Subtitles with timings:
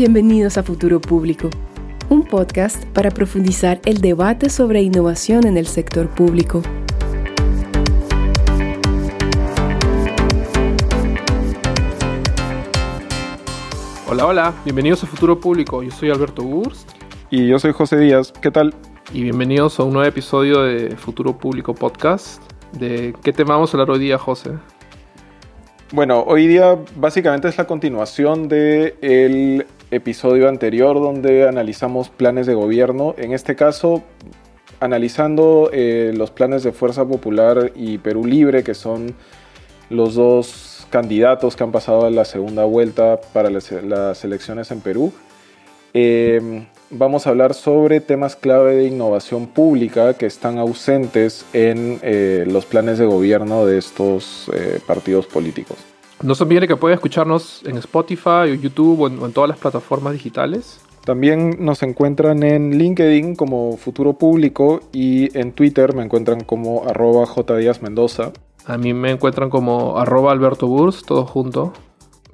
[0.00, 1.50] Bienvenidos a Futuro Público,
[2.08, 6.62] un podcast para profundizar el debate sobre innovación en el sector público.
[14.08, 15.82] Hola, hola, bienvenidos a Futuro Público.
[15.82, 16.90] Yo soy Alberto Wurst.
[17.28, 18.32] Y yo soy José Díaz.
[18.32, 18.72] ¿Qué tal?
[19.12, 22.42] Y bienvenidos a un nuevo episodio de Futuro Público Podcast.
[22.72, 24.52] ¿De qué tema vamos a hablar hoy día, José?
[25.92, 33.14] Bueno, hoy día básicamente es la continuación del episodio anterior donde analizamos planes de gobierno.
[33.18, 34.02] En este caso,
[34.78, 39.14] analizando eh, los planes de Fuerza Popular y Perú Libre, que son
[39.88, 45.12] los dos candidatos que han pasado a la segunda vuelta para las, elecciones en Perú.
[45.92, 52.44] Eh, vamos a hablar sobre temas clave de innovación pública que están ausentes en eh,
[52.46, 54.50] los planes de gobierno de estos
[54.86, 55.89] partidos políticos.
[56.22, 60.12] No se olviden que pueden escucharnos en Spotify o YouTube o en, todas las plataformas
[60.12, 60.80] digitales.
[61.04, 67.26] También nos encuentran en LinkedIn como Futuro Público y en Twitter me encuentran como arroba
[67.80, 68.32] Mendoza.
[68.66, 71.72] A mí me encuentran como arroba Alberto Burs, todo junto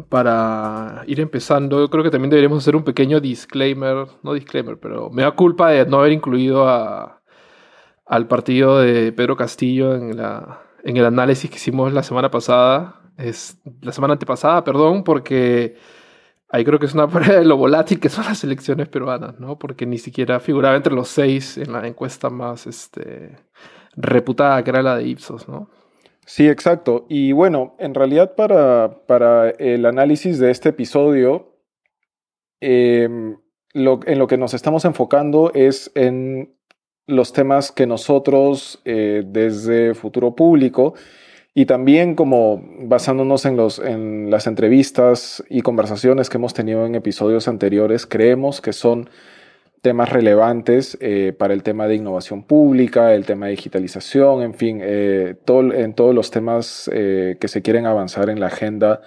[0.08, 5.10] para ir empezando, yo creo que también deberíamos hacer un pequeño disclaimer, no disclaimer, pero
[5.10, 7.22] me da culpa de no haber incluido a,
[8.04, 13.05] al partido de Pedro Castillo en, la, en el análisis que hicimos la semana pasada,
[13.18, 15.76] es, la semana antepasada, perdón, porque
[16.48, 19.58] ahí creo que es una prueba de lo volátil que son las elecciones peruanas, ¿no?
[19.58, 23.36] Porque ni siquiera figuraba entre los seis en la encuesta más este,
[23.94, 25.70] reputada, que era la de Ipsos, ¿no?
[26.26, 27.06] Sí, exacto.
[27.08, 31.54] Y bueno, en realidad para, el análisis de este episodio,
[32.60, 33.36] em,
[33.74, 36.56] en lo que nos estamos enfocando es en
[37.06, 40.94] los temas que nosotros eh, desde Futuro Público
[41.58, 46.94] y también como basándonos en, los, en las entrevistas y conversaciones que hemos tenido en
[46.94, 49.08] episodios anteriores, creemos que son
[49.80, 54.80] temas relevantes eh, para el tema de innovación pública, el tema de digitalización, en fin,
[54.82, 59.00] eh, en todos los temas eh, que se quieren avanzar en la agenda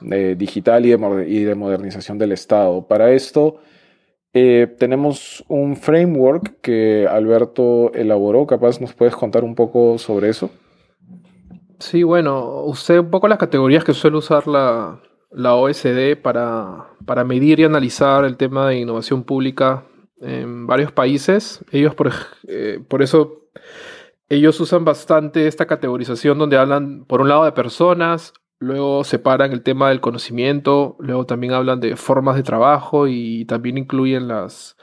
[0.00, 2.88] digital y de, modernización del Estado.
[2.88, 3.58] Para esto
[4.32, 10.50] tenemos un framework que Alberto elaboró, capaz nos puedes contar un poco sobre eso.
[11.82, 17.24] Sí, bueno, usé un poco las categorías que suele usar la, la OSD para, para
[17.24, 19.84] medir y analizar el tema de innovación pública
[20.20, 21.64] en varios países.
[21.72, 22.12] Ellos, por,
[22.46, 23.48] eh, por eso,
[24.28, 29.64] ellos usan bastante esta categorización donde hablan, por un lado, de personas, luego separan el
[29.64, 34.76] tema del conocimiento, luego también hablan de formas de trabajo y también incluyen las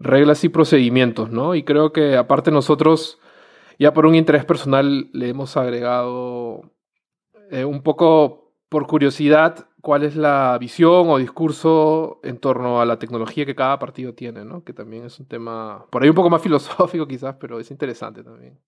[0.00, 1.54] reglas y procedimientos, ¿no?
[1.54, 3.20] Y creo que aparte nosotros,
[3.78, 6.62] ya por un interés personal, le hemos agregado
[7.50, 12.98] eh, un poco por curiosidad, cuál es la visión o discurso en torno a la
[12.98, 14.64] tecnología que cada partido tiene, ¿no?
[14.64, 18.22] Que también es un tema, por ahí un poco más filosófico quizás, pero es interesante
[18.22, 18.58] también.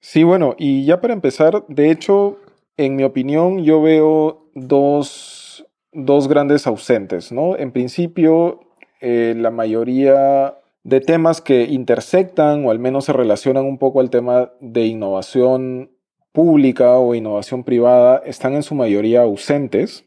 [0.00, 2.38] Sí, bueno, y ya para empezar, de hecho,
[2.76, 7.56] en mi opinión, yo veo dos, grandes ausentes, ¿no?
[7.56, 8.60] En principio,
[9.02, 14.10] eh, la mayoría de temas que intersectan o al menos se relacionan un poco al
[14.10, 15.90] tema de innovación
[16.32, 20.04] pública o innovación privada están en su mayoría ausentes,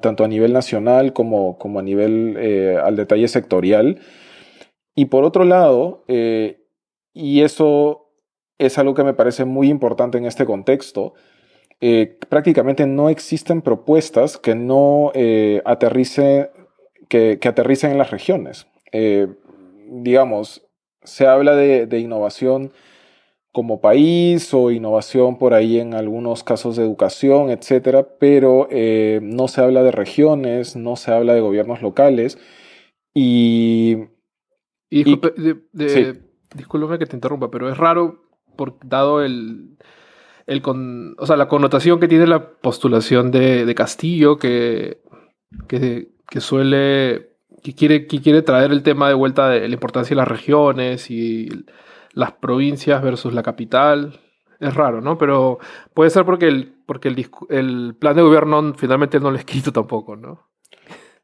[0.00, 4.00] tanto a nivel nacional como, como a nivel eh, al detalle sectorial.
[4.94, 6.64] Y por otro lado, eh,
[7.12, 8.10] y eso
[8.58, 11.12] es algo que me parece muy importante en este contexto,
[11.82, 15.12] eh, prácticamente no existen propuestas que no
[15.66, 16.50] aterrice,
[17.08, 18.66] que, aterricen en las regiones.
[19.88, 20.66] Digamos,
[21.02, 22.72] se habla de, de innovación
[23.56, 29.48] como país o innovación por ahí en algunos casos de educación, etcétera, pero eh, no
[29.48, 32.36] se habla de regiones, no se habla de gobiernos locales
[33.14, 33.96] y.
[34.90, 35.04] y,
[36.54, 39.78] Discúlpame que te interrumpa, pero es raro, por, dado el.
[40.46, 45.00] el con, o sea, la connotación que tiene la postulación de, Castillo, que,
[45.66, 47.35] que, que suele.
[47.66, 51.10] Que quiere, que quiere traer el tema de vuelta de la importancia de las regiones
[51.10, 51.48] y
[52.12, 54.20] las provincias versus la capital.
[54.60, 55.18] Es raro, ¿no?
[55.18, 55.58] Pero
[55.92, 60.14] puede ser porque el, porque el, plan de gobierno finalmente no lo he escrito tampoco,
[60.14, 60.46] ¿no?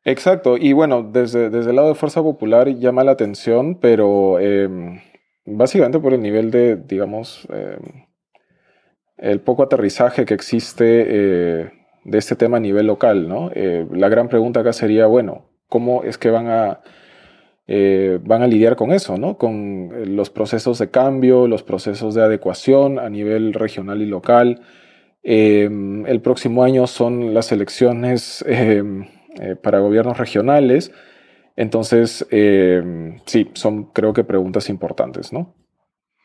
[0.02, 5.00] Exacto, y bueno, desde, desde el lado de Fuerza Popular llama la atención, pero em,
[5.46, 8.06] básicamente por el nivel de, digamos, em,
[9.16, 11.70] el poco aterrizaje que existe eh,
[12.02, 13.52] de este tema a nivel local, ¿no?
[13.54, 16.80] Eh, la gran pregunta acá sería, bueno, ¿cómo es que van a
[17.66, 19.38] eh, van a lidiar con eso, ¿no?
[19.38, 24.60] Con eh, los procesos de cambio, los procesos de adecuación a nivel regional y local.
[25.22, 29.06] Em, el próximo año son las elecciones em,
[29.40, 30.92] eh, para gobiernos regionales
[31.56, 35.54] Entonces, eh, sí, son creo que preguntas importantes, ¿no?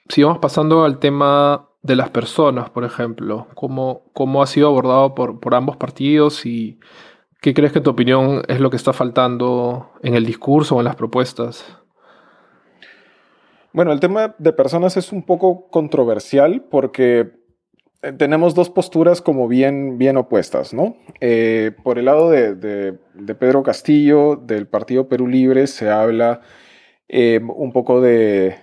[0.09, 5.15] Si vamos pasando al tema de las personas, por ejemplo, ¿cómo, cómo ha sido abordado
[5.15, 6.79] por, por ambos partidos y
[7.41, 10.85] qué crees que tu opinión es lo que está faltando en el discurso o en
[10.85, 11.65] las propuestas?
[13.73, 17.31] Bueno, el tema de personas es un poco controversial porque
[18.01, 20.97] eh, tenemos dos posturas como bien, bien opuestas, ¿no?
[21.19, 26.41] Eh, por el lado de, de, Pedro Castillo, del Partido Perú Libre, se habla
[27.07, 28.55] eh, un poco de,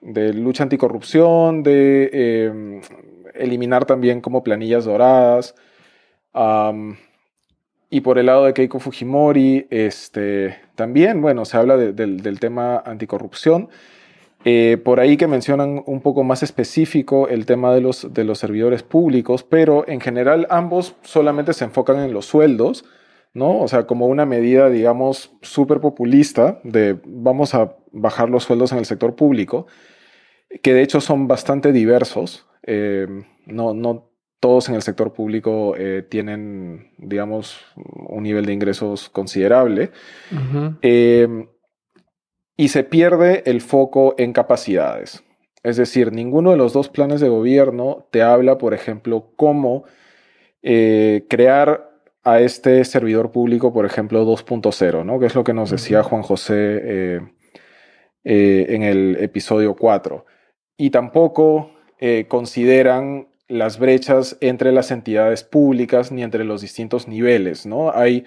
[0.00, 2.80] de, lucha anticorrupción, de
[3.34, 5.54] eliminar también como planillas doradas.
[7.90, 13.68] Y por el lado de Keiko Fujimori, este, también, bueno, se habla del tema anticorrupción.
[14.44, 18.38] Eh, por ahí que mencionan un poco más específico el tema de los, de los
[18.38, 22.84] servidores públicos, pero en general ambos solamente se enfocan en los sueldos,
[23.34, 23.60] ¿no?
[23.60, 28.78] O sea, como una medida, digamos, súper populista de vamos a bajar los sueldos en
[28.78, 29.66] el sector público,
[30.62, 32.46] que de hecho son bastante diversos.
[32.62, 33.06] Eh,
[33.46, 34.07] no, no
[34.40, 39.90] todos en el sector público eh, tienen, digamos, un nivel de ingresos considerable
[42.56, 45.24] y se pierde el foco en capacidades.
[45.62, 49.84] Es decir, ninguno de los dos planes de gobierno te habla, por ejemplo, cómo
[50.62, 51.88] eh, crear
[52.24, 55.18] a este servidor público, por ejemplo, 2.0, ¿no?
[55.18, 57.20] que es lo que nos decía Juan José eh,
[58.24, 60.24] en el episodio 4.
[60.76, 61.72] Y tampoco
[62.28, 67.66] consideran las brechas entre las entidades públicas ni entre los distintos niveles.
[67.66, 67.90] ¿no?
[67.90, 68.24] Hay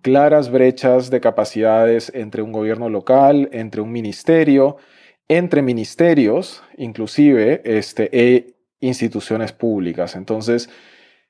[0.00, 4.76] claras brechas de capacidades entre un gobierno local, entre un ministerio,
[5.28, 10.16] entre ministerios, inclusive, este, e instituciones públicas.
[10.16, 10.68] Entonces,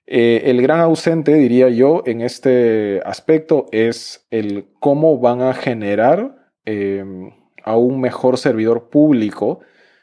[0.06, 6.50] eh, el gran ausente, diría yo, en este aspecto es el cómo van a generar
[6.64, 7.30] em,
[7.62, 9.60] a un mejor servidor público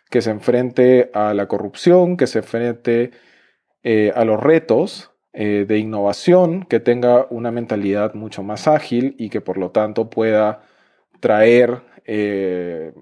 [0.10, 3.12] que se enfrente a la corrupción, que se enfrente
[3.84, 9.30] eh, a los retos eh, de innovación, que tenga una mentalidad mucho más ágil y
[9.30, 10.64] que por lo tanto pueda
[11.20, 12.94] traer eh,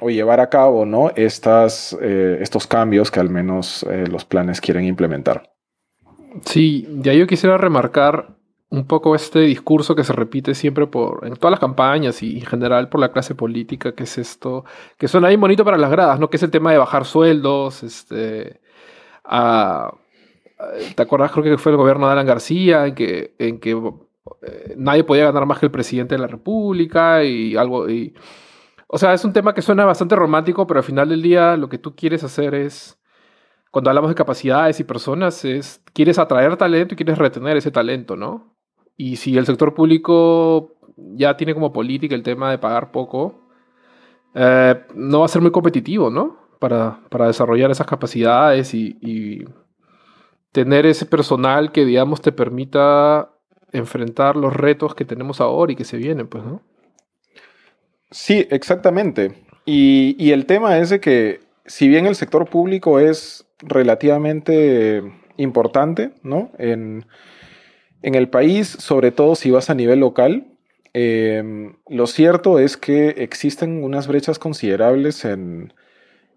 [0.00, 1.10] o llevar a cabo ¿no?
[1.16, 5.54] Estas, estos cambios que al menos los planes quieren implementar.
[6.44, 8.36] Sí, ya yo quisiera remarcar
[8.68, 12.46] un poco este discurso que se repite siempre por, en todas las campañas y en
[12.46, 14.64] general por la clase política, que es esto,
[14.98, 16.28] que suena ahí bonito para las gradas, ¿no?
[16.28, 18.60] Que es el tema de bajar sueldos, este,
[19.24, 19.92] a
[20.94, 21.32] ¿Te acuerdas?
[21.32, 23.72] Creo que fue el gobierno de Alan García en que, en que
[24.42, 27.88] eh, nadie podía ganar más que el presidente de la República y algo.
[27.88, 28.14] Y,
[28.86, 31.68] o sea, es un tema que suena bastante romántico, pero al final del día lo
[31.68, 32.98] que tú quieres hacer es,
[33.70, 38.16] cuando hablamos de capacidades y personas, es quieres atraer talento y quieres retener ese talento,
[38.16, 38.54] ¿no?
[38.96, 43.42] Y si el sector público ya tiene como política el tema de pagar poco,
[44.34, 46.38] eh, no va a ser muy competitivo, ¿no?
[46.58, 49.44] Para, para desarrollar esas capacidades y
[50.56, 53.28] tener ese personal que, digamos, te permita
[53.72, 56.62] enfrentar los retos que tenemos ahora y que se vienen, pues, ¿no?
[58.10, 59.34] Sí, exactamente.
[59.66, 65.02] Y, el tema es de que, si bien el sector público es relativamente
[65.36, 66.50] importante, ¿no?
[66.56, 67.04] En,
[68.00, 70.46] el país, sobre todo si vas a nivel local,
[70.94, 75.74] em, lo cierto es que existen unas brechas considerables en,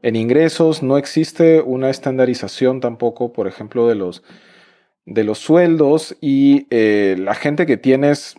[0.02, 4.24] en ingresos, no existe una estandarización tampoco, por ejemplo, de los,
[5.06, 8.36] de los sueldos y eh, la gente que tienes,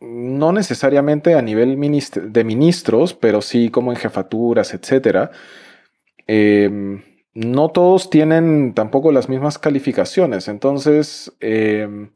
[0.00, 1.76] no necesariamente a nivel
[2.32, 5.32] de ministros, pero sí como en jefaturas, etcétera.
[6.26, 7.02] Em,
[7.34, 10.48] no todos tienen tampoco las mismas calificaciones.
[10.48, 12.10] Entonces, em,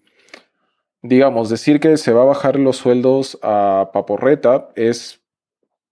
[1.02, 5.19] digamos, decir que se va a bajar los sueldos a Paporreta es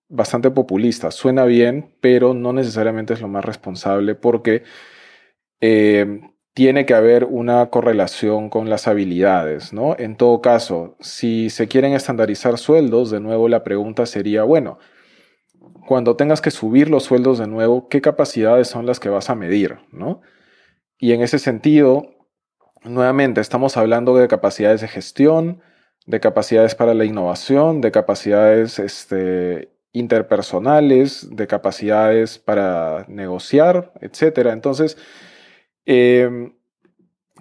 [0.08, 1.10] bastante populista.
[1.10, 4.62] Suena bien, pero no necesariamente es lo más responsable porque
[5.60, 6.20] eh,
[6.54, 9.94] tiene que haber una correlación con las habilidades, ¿no?
[9.98, 14.78] En todo caso, si se quieren estandarizar sueldos, de nuevo la pregunta sería, bueno,
[15.86, 19.34] cuando tengas que subir los sueldos de nuevo, ¿qué capacidades son las que vas a
[19.34, 20.20] medir, ¿no?
[20.98, 22.10] Y en ese sentido,
[22.82, 25.62] nuevamente, estamos hablando de capacidades de gestión,
[26.06, 34.48] de capacidades para la innovación, de capacidades este, interpersonales, de capacidades para negociar, etc.
[34.52, 34.96] Entonces,
[35.86, 36.54] em,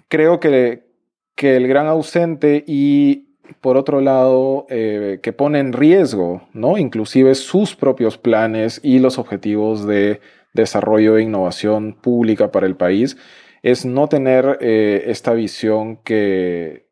[0.08, 0.86] creo que,
[1.34, 6.78] que, el gran ausente y, por otro lado, eh, que pone en riesgo, ¿no?
[6.78, 10.20] Inclusive sus propios planes y los objetivos de
[10.54, 13.16] desarrollo e innovación pública para el país,
[13.62, 16.88] es no tener eh, esta visión que,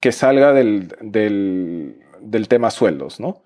[0.00, 3.44] que salga del, del, tema sueldos, ¿no?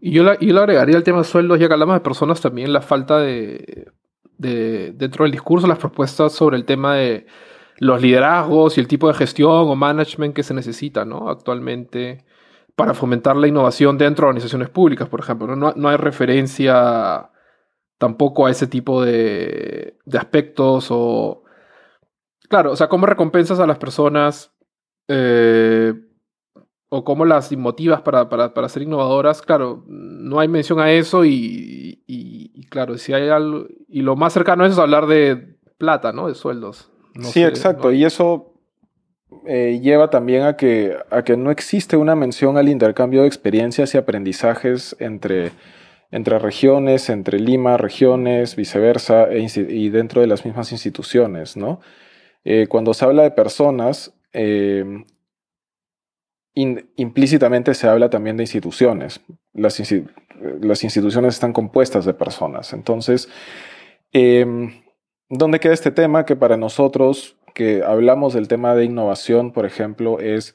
[0.00, 2.72] Y yo, yo le agregaría el tema de sueldos, ya que hablamos de personas, también
[2.72, 3.92] la falta de,
[4.38, 7.26] de, dentro del discurso, las propuestas sobre el tema de
[7.78, 11.28] los liderazgos y el tipo de gestión o management que se necesita ¿no?
[11.28, 12.24] actualmente
[12.76, 15.54] para fomentar la innovación dentro de organizaciones públicas, por ejemplo.
[15.54, 17.30] No, no hay referencia
[17.98, 21.44] tampoco a ese tipo de, de, aspectos o...
[22.48, 24.54] Claro, o sea, cómo recompensas a las personas
[25.08, 25.92] eh,
[26.92, 31.24] o cómo las motivas para, para, para, ser innovadoras, claro, no hay mención a eso
[31.24, 33.66] y, y, claro, si hay algo...
[33.88, 36.26] Y lo más cercano es hablar de plata, ¿no?
[36.26, 36.90] De sueldos.
[37.20, 38.54] sí, exacto, y eso
[39.46, 43.94] eh, lleva también a que, a que no existe una mención al intercambio de experiencias
[43.94, 45.52] y aprendizajes entre,
[46.10, 51.80] entre regiones, entre Lima, regiones, viceversa, e y dentro de las mismas instituciones, ¿no?
[52.44, 55.04] Eh, cuando se habla de personas, eh,
[56.96, 59.20] implícitamente se habla también de instituciones.
[59.52, 59.80] Las,
[60.60, 62.72] las, instituciones están compuestas de personas.
[62.72, 63.28] Entonces,
[64.12, 64.82] em,
[65.28, 70.20] ¿dónde queda este tema que para nosotros que hablamos del tema de innovación, por ejemplo,
[70.20, 70.54] es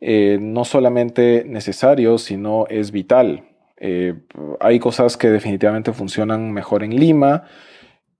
[0.00, 3.44] eh, no solamente necesario, sino es vital?
[3.84, 4.14] Eh,
[4.60, 7.44] hay cosas que definitivamente funcionan mejor en Lima,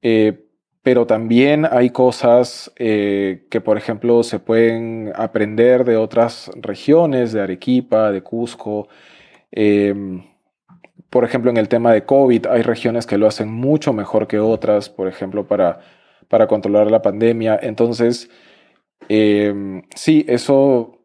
[0.02, 0.46] eh,
[0.82, 7.40] pero también hay cosas eh, que, por ejemplo, se pueden aprender de otras regiones, de
[7.40, 8.88] Arequipa, de Cusco.
[9.52, 10.24] Em,
[11.10, 14.40] por ejemplo, en el tema de COVID, hay regiones que lo hacen mucho mejor que
[14.40, 15.80] otras, por ejemplo, para,
[16.28, 17.58] para controlar la pandemia.
[17.62, 18.28] Entonces,
[19.08, 20.98] em, sí, eso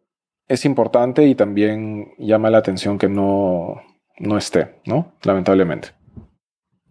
[0.48, 3.82] es importante y también llama la atención que no,
[4.20, 5.14] no esté, ¿no?
[5.24, 5.97] Lamentablemente.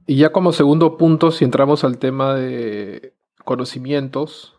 [0.06, 4.56] Y ya como segundo punto, si entramos al tema de conocimientos,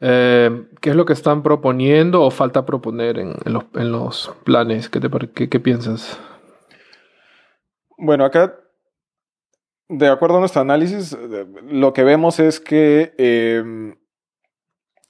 [0.00, 4.90] eh, ¿qué es lo que están proponiendo o falta proponer en, los, planes?
[4.90, 6.20] ¿Qué, te, qué, piensas?
[7.96, 8.60] Bueno, acá,
[9.88, 11.16] de acuerdo a nuestro análisis,
[11.64, 13.96] lo que vemos es que em,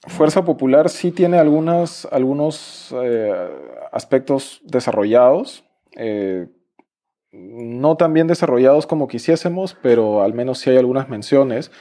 [0.07, 2.07] Fuerza Popular sí tiene algunos
[3.03, 3.49] eh,
[3.91, 5.65] aspectos desarrollados.
[5.97, 6.47] Eh,
[7.31, 11.71] no tan bien desarrollados como quisiésemos, pero al menos sí hay algunas menciones,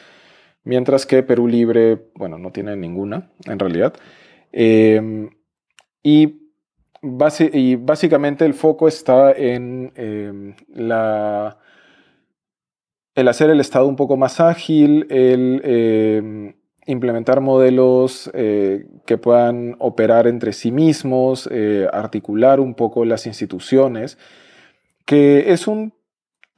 [0.64, 3.95] mientras que Perú Libre, bueno, no tiene ninguna en realidad.
[4.52, 5.31] Em,
[6.02, 6.47] y,
[7.00, 11.59] básicamente el foco está en em, la,
[13.14, 16.55] el hacer el Estado un poco más ágil, el em,
[16.87, 24.19] implementar modelos eh, que puedan operar entre sí mismos, eh, articular un poco las instituciones
[25.09, 25.95] que es un,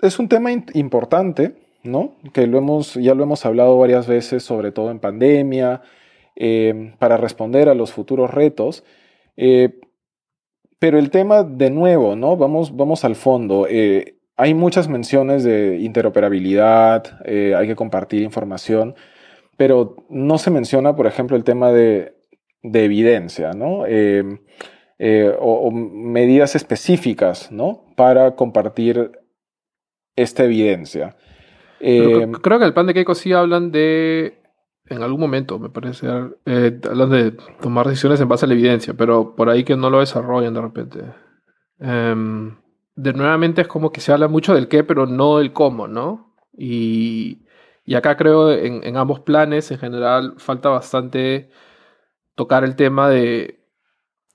[0.01, 1.55] es un tema importante,
[1.85, 2.17] ¿no?
[2.33, 5.83] Que lo hemos, ya lo hemos hablado varias veces, sobre todo en pandemia,
[6.35, 8.83] eh, para responder a los futuros retos.
[9.37, 9.79] Eh,
[10.81, 12.37] pero el tema, de nuevo, ¿no?
[12.37, 13.69] Vamos, vamos al fondo.
[13.71, 18.97] Eh, hay muchas menciones de interoperabilidad, hay que compartir información,
[19.57, 22.17] pero no se menciona, por ejemplo, el tema de,
[22.65, 23.85] de evidencia, ¿no?
[25.03, 27.87] Eh, o, medidas específicas, ¿no?
[27.97, 29.13] Para compartir
[30.15, 31.17] esta evidencia.
[31.81, 34.43] Eh, creo que el plan de Keiko sí hablan de,
[34.85, 36.07] en algún momento, me parece,
[36.45, 37.31] eh, hablan de
[37.63, 40.61] tomar decisiones en base a la evidencia, pero por ahí que no lo desarrollan de
[40.61, 41.01] repente.
[41.79, 42.59] Em,
[42.95, 46.37] de nuevamente es como que se habla mucho del qué, pero no del cómo, ¿no?
[46.53, 47.47] Y,
[47.87, 51.49] y acá creo en, en ambos planes, en general, falta bastante
[52.35, 53.60] tocar el tema de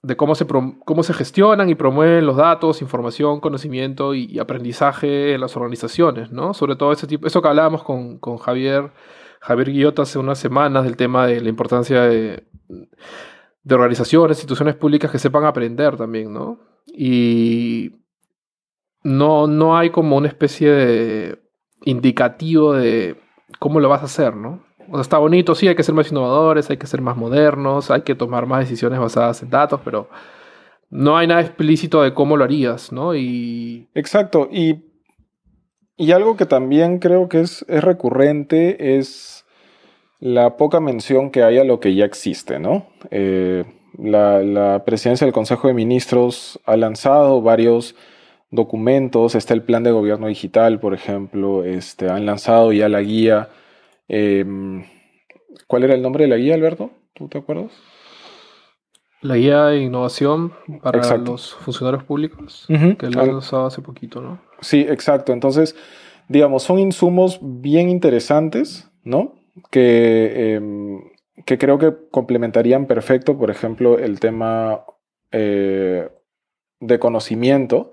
[0.05, 5.41] de cómo se, cómo se gestionan y promueven los datos, información, conocimiento y, aprendizaje en
[5.41, 6.53] las organizaciones, ¿no?
[6.53, 8.91] Sobre todo ese tipo, eso que hablábamos con, con Javier,
[9.41, 12.47] Javier Guillota hace unas semanas del tema de la importancia de,
[13.63, 16.59] de organizaciones, instituciones públicas que sepan aprender también, ¿no?
[16.85, 17.93] Y
[19.03, 21.39] no, no hay como una especie de
[21.83, 23.19] indicativo de
[23.57, 24.64] cómo lo vas a hacer, ¿no?
[24.89, 27.91] O sea, está bonito, sí, hay que ser más innovadores, hay que ser más modernos,
[27.91, 30.09] hay que tomar más decisiones basadas en datos, pero
[30.89, 33.15] no hay nada explícito de cómo lo harías, ¿no?
[33.15, 33.87] Y...
[33.95, 34.85] Exacto, y,
[35.97, 39.45] y algo que también creo que es, es recurrente es
[40.19, 42.87] la poca mención que hay a lo que ya existe, ¿no?
[43.11, 43.65] Eh,
[43.97, 47.95] la, la, presidencia del Consejo de Ministros ha lanzado varios
[48.51, 53.49] documentos, está el plan de gobierno digital, por ejemplo, este, han lanzado ya la guía
[54.07, 54.83] Em,
[55.67, 56.91] ¿Cuál era el nombre de la guía, Alberto?
[57.13, 57.71] ¿Tú te acuerdas?
[59.21, 64.39] La guía de innovación para los funcionarios públicos, que lo lanzado hace poquito, ¿no?
[64.61, 65.33] Sí, exacto.
[65.33, 65.75] Entonces,
[66.27, 69.33] digamos, son insumos bien interesantes, ¿no?
[69.71, 71.01] Que, em,
[71.45, 74.83] que creo que complementarían perfecto, por ejemplo, el tema
[75.31, 76.09] eh,
[76.79, 77.91] de conocimiento,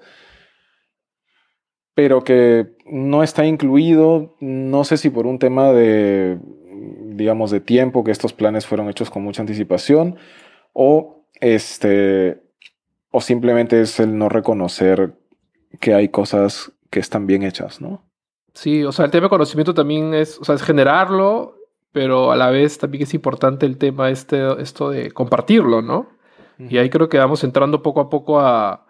[1.95, 6.39] pero que no está incluido, no sé si por un tema de,
[7.15, 10.17] digamos, de tiempo, que estos planes fueron hechos con mucha anticipación,
[10.73, 12.43] o, este,
[13.11, 15.15] o simplemente es el no reconocer
[15.81, 18.05] que hay cosas que están bien hechas, ¿no?
[18.55, 21.57] Sí, o sea, el tema de conocimiento también es, o sea, es generarlo,
[21.93, 26.09] pero a la vez también es importante el tema este, esto de compartirlo, ¿no?
[26.59, 28.87] Y ahí creo que vamos entrando poco a poco a,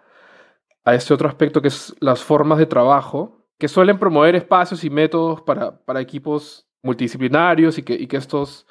[0.85, 4.89] a este otro aspecto que es las formas de trabajo, que suelen promover espacios y
[4.89, 8.67] métodos para, para equipos multidisciplinarios y que, y que estos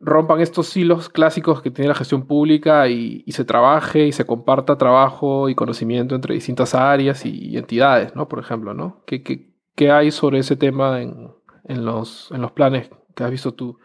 [0.00, 4.26] rompan estos hilos clásicos que tiene la gestión pública y, y, se trabaje y se
[4.26, 8.28] comparta trabajo y conocimiento entre distintas áreas y, entidades, ¿no?
[8.28, 9.02] Por ejemplo, ¿no?
[9.06, 11.30] ¿Qué, qué, qué hay sobre ese tema en,
[11.64, 13.78] en, los, en los planes que has visto tú?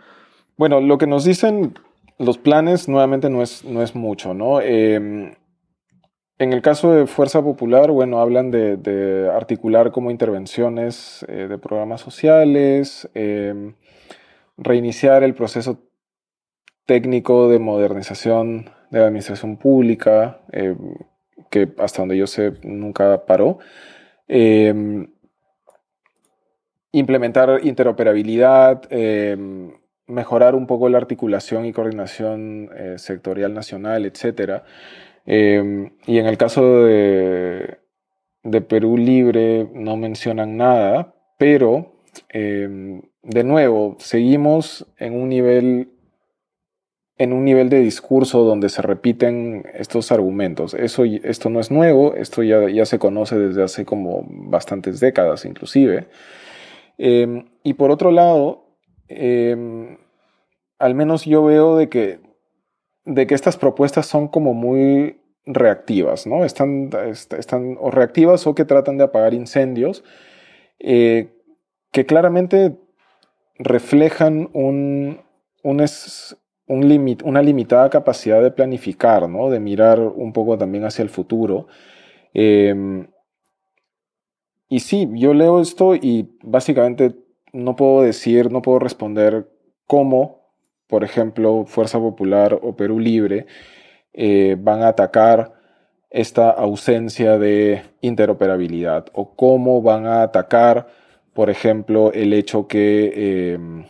[0.58, 1.78] Bueno, lo que nos dicen
[2.18, 4.60] los planes nuevamente no es, no es mucho, ¿no?
[4.60, 5.38] Eh,
[6.40, 12.02] en el caso de Fuerza Popular, bueno, hablan de, articular como intervenciones eh, de programas
[12.02, 13.74] sociales, em,
[14.58, 15.80] reiniciar el proceso
[16.86, 20.78] técnico de modernización de la administración pública, em,
[21.50, 23.60] que hasta donde yo sé nunca paró.
[24.28, 25.08] Em,
[26.92, 28.82] implementar interoperabilidad,
[30.08, 34.64] mejorar un poco la articulación y coordinación eh, sectorial nacional, etcétera.
[35.28, 37.80] Em, y en el caso de,
[38.70, 45.90] Perú Libre no mencionan nada, pero em, de nuevo, seguimos en un nivel
[47.20, 50.76] en un nivel de discurso donde se repiten estos argumentos.
[50.76, 55.44] Eso, esto no es nuevo, esto ya, ya se conoce desde hace como bastantes décadas
[55.46, 56.08] inclusive.
[57.00, 58.66] Em, y por otro lado,
[60.80, 62.27] al menos yo veo de que
[63.08, 66.44] de que estas propuestas son como muy reactivas, ¿no?
[66.44, 66.90] Están,
[67.38, 70.04] están o reactivas o que tratan de apagar incendios
[70.78, 71.34] eh,
[71.92, 72.78] que claramente
[73.58, 75.22] reflejan un,
[75.64, 79.50] un, limit, una limitada capacidad de planificar, ¿no?
[79.50, 81.68] De mirar un poco también hacia el futuro.
[82.34, 83.08] Em,
[84.68, 87.16] y sí, yo leo esto y básicamente
[87.54, 89.50] no puedo decir, no puedo responder
[89.86, 90.47] cómo
[90.88, 93.46] por ejemplo, Fuerza Popular o Perú Libre,
[94.14, 95.54] eh, van a atacar
[96.10, 100.88] esta ausencia de interoperabilidad o cómo van a atacar,
[101.34, 103.86] por ejemplo, el hecho que em,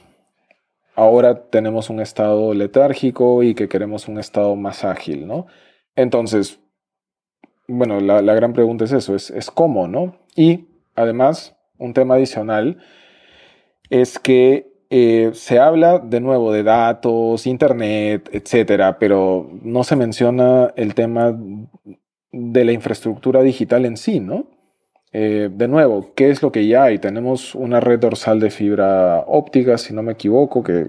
[0.95, 5.45] ahora tenemos un estado letárgico y que queremos un estado más ágil, ¿no?
[5.95, 6.59] Entonces,
[7.67, 10.17] bueno, la, gran pregunta es eso, es, es cómo, ¿no?
[10.35, 12.77] Y además, un tema adicional
[13.89, 20.71] es que eh, se habla de nuevo de datos, internet, etcétera, pero no se menciona
[20.75, 21.37] el tema
[22.31, 24.45] de la infraestructura digital en sí, ¿no?
[25.11, 26.99] Eh, de nuevo, ¿qué es lo que ya hay?
[26.99, 30.87] Tenemos una red dorsal de fibra óptica, si no me equivoco, que...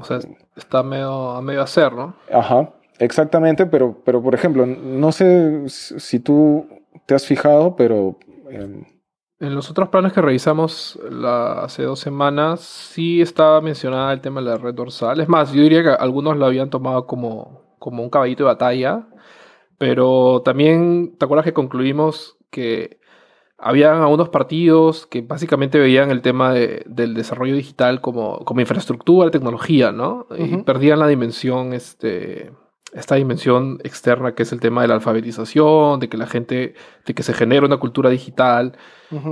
[0.00, 0.18] O sea,
[0.56, 2.14] está medio, a medio hacer, ¿no?
[2.32, 6.66] Ajá, exactamente, pero, pero por ejemplo, no sé si tú
[7.06, 8.18] te has fijado, pero...
[9.38, 14.46] en los otros planes que revisamos hace dos semanas, sí estaba mencionada el tema de
[14.46, 15.20] la red dorsal.
[15.20, 19.06] Es más, yo diría que algunos lo habían tomado como, como un caballito de batalla,
[19.78, 22.98] pero también, ¿te acuerdas que concluimos que
[23.58, 29.92] habían algunos partidos que básicamente veían el tema del desarrollo digital como, como infraestructura, tecnología,
[29.92, 30.26] ¿no?
[30.36, 32.52] Y perdían la dimensión este,
[32.92, 37.14] esta dimensión externa que es el tema de la alfabetización, de que la gente, de
[37.14, 38.76] que se genera una cultura digital.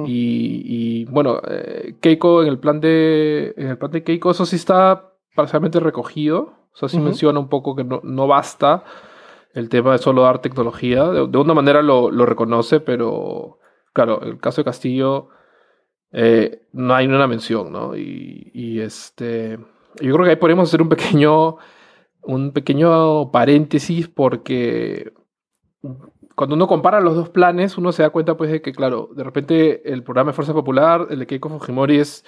[0.06, 4.56] y, bueno, eh, Keiko en el plan de en el plan de Keiko eso sí
[4.56, 6.54] está parcialmente recogido.
[6.72, 8.82] O sea, sí menciona un poco que no, no, basta
[9.52, 11.04] el tema de solo dar tecnología.
[11.04, 13.60] De, de una manera lo, lo, reconoce, pero
[13.92, 15.28] claro, en el caso de Castillo
[16.10, 17.96] eh, no hay una mención, ¿no?
[17.96, 19.58] Y, y este,
[20.00, 21.58] yo creo que ahí podemos hacer un pequeño
[22.26, 25.12] un pequeño paréntesis porque
[26.34, 29.24] cuando uno compara los dos planes, uno se da cuenta pues de que, claro, de
[29.24, 32.24] repente el programa de Fuerza Popular, el de Keiko Fujimori es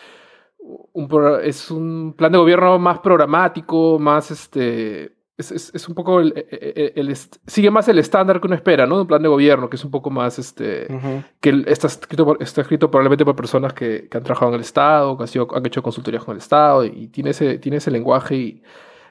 [0.59, 1.09] un,
[1.43, 5.15] es un plan de gobierno más programático, más este...
[5.39, 7.15] Es, es, un poco el, el,
[7.47, 9.03] sigue más el estándar que uno espera, ¿no?
[9.03, 10.89] Un plan de gobierno que es un poco más este
[11.43, 15.15] que está escrito está escrito probablemente por personas que, que han trabajado en el Estado,
[15.15, 18.35] que han, sido, han hecho consultorías con el Estado y tiene ese, tiene ese lenguaje
[18.35, 18.63] y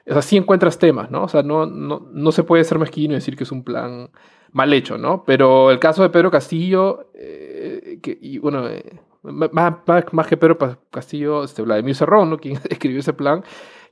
[0.08, 1.24] o sea, sí encuentras temas, ¿no?
[1.24, 4.10] O sea, no, no, no se puede ser mezquino y decir que es un plan
[4.52, 5.24] mal hecho, ¿no?
[5.24, 9.74] Pero el caso de Pedro Castillo, eh, que, y bueno, eh, más,
[10.12, 10.56] más, que Pedro
[10.90, 12.38] Castillo, este, Vladimir Cerrón, ¿no?
[12.40, 13.42] Quien escribió ese plan,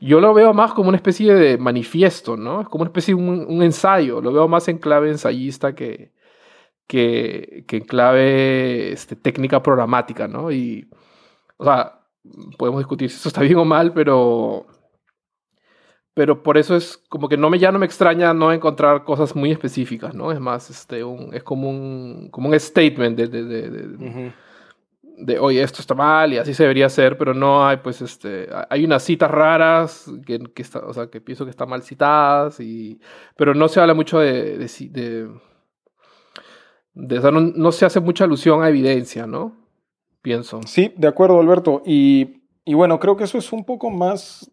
[0.00, 2.62] yo lo veo más como una especie de manifiesto, ¿no?
[2.62, 6.12] Es como una especie de un, ensayo, lo veo más en clave ensayista que,
[6.86, 10.52] que, que en clave este, técnica programática, ¿no?
[10.52, 10.88] Y,
[11.56, 12.00] o sea,
[12.58, 14.66] podemos discutir si eso está bien o mal, pero
[16.14, 19.34] pero por eso es como que no me, ya no me extraña no encontrar cosas
[19.34, 20.30] muy específicas, ¿no?
[20.30, 24.32] Es más, este, un, es como un, como un statement de, de, de,
[25.16, 28.48] de, oye, esto está mal y así se debería hacer, pero no hay, pues, este,
[28.70, 32.60] hay unas citas raras que, que, está, o sea, que pienso que están mal citadas,
[32.60, 33.00] y,
[33.36, 35.28] pero no se habla mucho de, de,
[36.94, 39.56] de, o sea, no, no, se hace mucha alusión a evidencia, ¿no?
[40.22, 40.60] Pienso.
[40.64, 41.82] Sí, de acuerdo, Alberto.
[41.84, 44.50] Y, y bueno, creo que eso es un poco más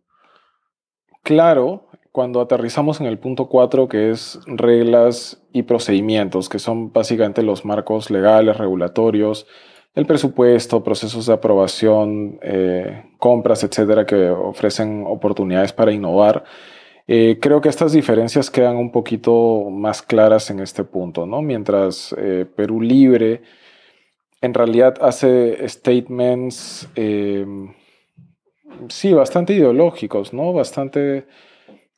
[1.24, 7.42] claro cuando aterrizamos en el punto 4, que es reglas y procedimientos, que son básicamente
[7.42, 9.48] los marcos legales, regulatorios,
[9.96, 16.44] el presupuesto, procesos de aprobación, eh, compras, etcétera, que ofrecen oportunidades para innovar.
[17.08, 21.42] Eh, creo que estas diferencias quedan un poquito más claras en este punto, ¿no?
[21.42, 23.42] Mientras eh, Perú Libre
[24.42, 26.90] en realidad hace statements
[28.90, 30.54] sí, bastante ideológicos, ¿no?
[30.54, 31.26] Bastante,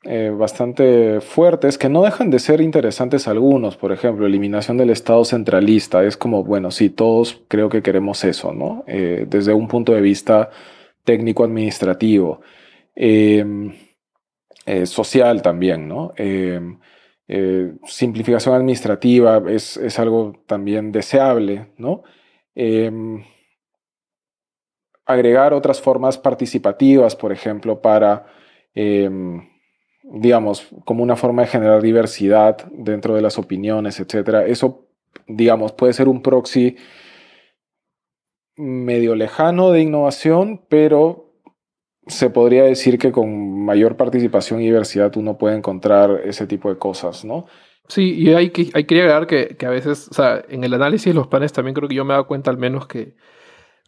[0.04, 3.78] eh, bastante fuertes, que no dejan de ser interesantes algunos.
[3.78, 6.04] Por ejemplo, eliminación del Estado centralista.
[6.04, 8.84] Es como, bueno, sí, todos creo que queremos eso, ¿no?
[8.88, 10.50] Eh, desde un punto de vista
[11.04, 12.42] técnico-administrativo.
[12.96, 13.74] Em,
[14.66, 16.14] eh, social también, ¿no?
[16.18, 16.80] Em,
[17.86, 22.04] simplificación administrativa es, es, algo también deseable, ¿no?
[25.06, 28.26] Agregar otras formas participativas, por ejemplo, para,
[28.74, 29.50] em,
[30.04, 34.46] digamos, como una forma de generar diversidad dentro de las opiniones, etc.
[34.48, 34.88] Eso,
[35.28, 36.78] digamos, puede ser un proxy
[38.56, 41.34] medio lejano de innovación, pero
[42.08, 46.78] se podría decir que con mayor participación y diversidad uno puede encontrar ese tipo de
[46.78, 47.46] cosas, ¿no?
[47.88, 50.74] Sí, y hay que, hay que agregar que, que, a veces, o sea, en el
[50.74, 53.16] análisis de los planes también creo que yo me he dado cuenta al menos que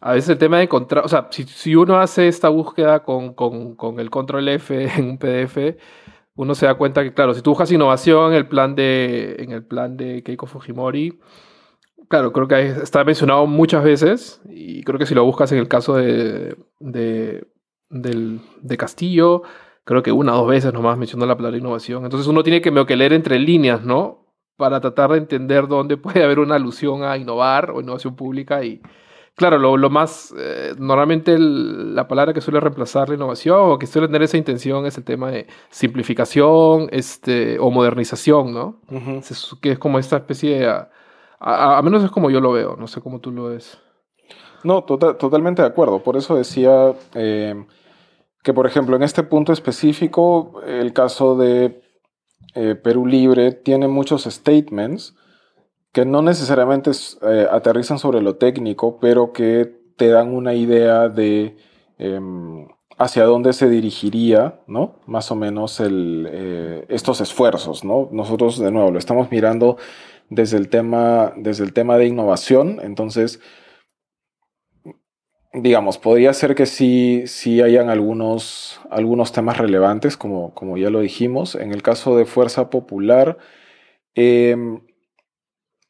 [0.00, 3.34] a veces el tema de encontrar, o sea, si, si uno hace esta búsqueda con,
[3.34, 5.76] con, con, el control F en un PDF,
[6.36, 9.52] uno se da cuenta que, claro, si tú buscas innovación en el plan de, en
[9.52, 11.18] el plan de Keiko Fujimori,
[12.08, 15.68] claro, creo que está mencionado muchas veces y creo que si lo buscas en el
[15.68, 17.46] caso de, de,
[17.88, 19.42] del, de Castillo,
[19.84, 22.04] creo que una o dos veces nomás menciona la palabra innovación.
[22.04, 24.26] Entonces uno tiene que, que leer entre líneas, ¿no?
[24.56, 28.82] Para tratar de entender dónde puede haber una alusión a innovar o innovación pública y
[29.36, 34.08] Claro, lo, más, eh, normalmente la palabra que suele reemplazar la innovación o que suele
[34.08, 38.80] tener esa intención es el tema de simplificación este, o modernización, ¿no?
[39.60, 40.86] que es como esta especie de,
[41.38, 43.78] a, menos es como yo lo veo, no sé cómo tú lo ves.
[44.64, 46.02] No, tota, totalmente de acuerdo.
[46.02, 47.66] Por eso decía eh,
[48.42, 51.82] que, por ejemplo, en este punto específico, el caso de
[52.54, 55.14] eh, Perú Libre tiene muchos statements
[55.96, 56.90] que no necesariamente
[57.22, 61.56] eh, aterrizan sobre lo técnico, pero que te dan una idea de
[61.96, 65.00] em, hacia dónde se dirigiría, ¿no?
[65.06, 68.10] Más o menos eh, estos esfuerzos, ¿no?
[68.12, 69.78] Nosotros, de nuevo, lo estamos mirando
[70.28, 73.40] desde el tema, desde el tema de innovación, entonces,
[75.54, 81.00] digamos, podría ser que sí, sí hayan algunos, algunos temas relevantes, como, como ya lo
[81.00, 81.54] dijimos.
[81.54, 83.38] En el caso de Fuerza Popular,
[84.14, 84.56] eh,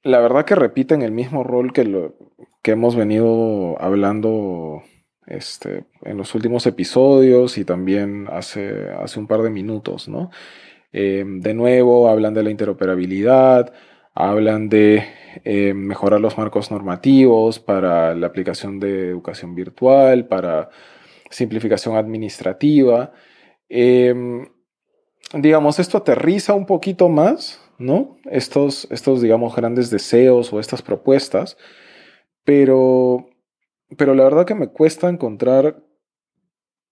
[0.06, 2.14] la verdad que repiten el mismo rol que, lo,
[2.62, 4.82] que hemos venido hablando
[5.26, 10.30] este, en los últimos episodios y también hace, hace un par de minutos, ¿no?
[10.92, 13.74] Eh, de nuevo, hablan de la interoperabilidad,
[14.14, 15.02] hablan de
[15.44, 20.70] eh, mejorar los marcos normativos para la aplicación de educación virtual, para
[21.30, 23.12] simplificación administrativa.
[23.68, 24.14] Eh,
[25.34, 28.18] digamos, esto aterriza un poquito más ¿no?
[28.30, 31.56] Estos, estos, digamos, grandes deseos o estas propuestas,
[32.44, 33.28] pero,
[33.96, 35.82] pero la verdad que me cuesta encontrar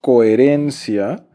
[0.01, 1.27] coherencia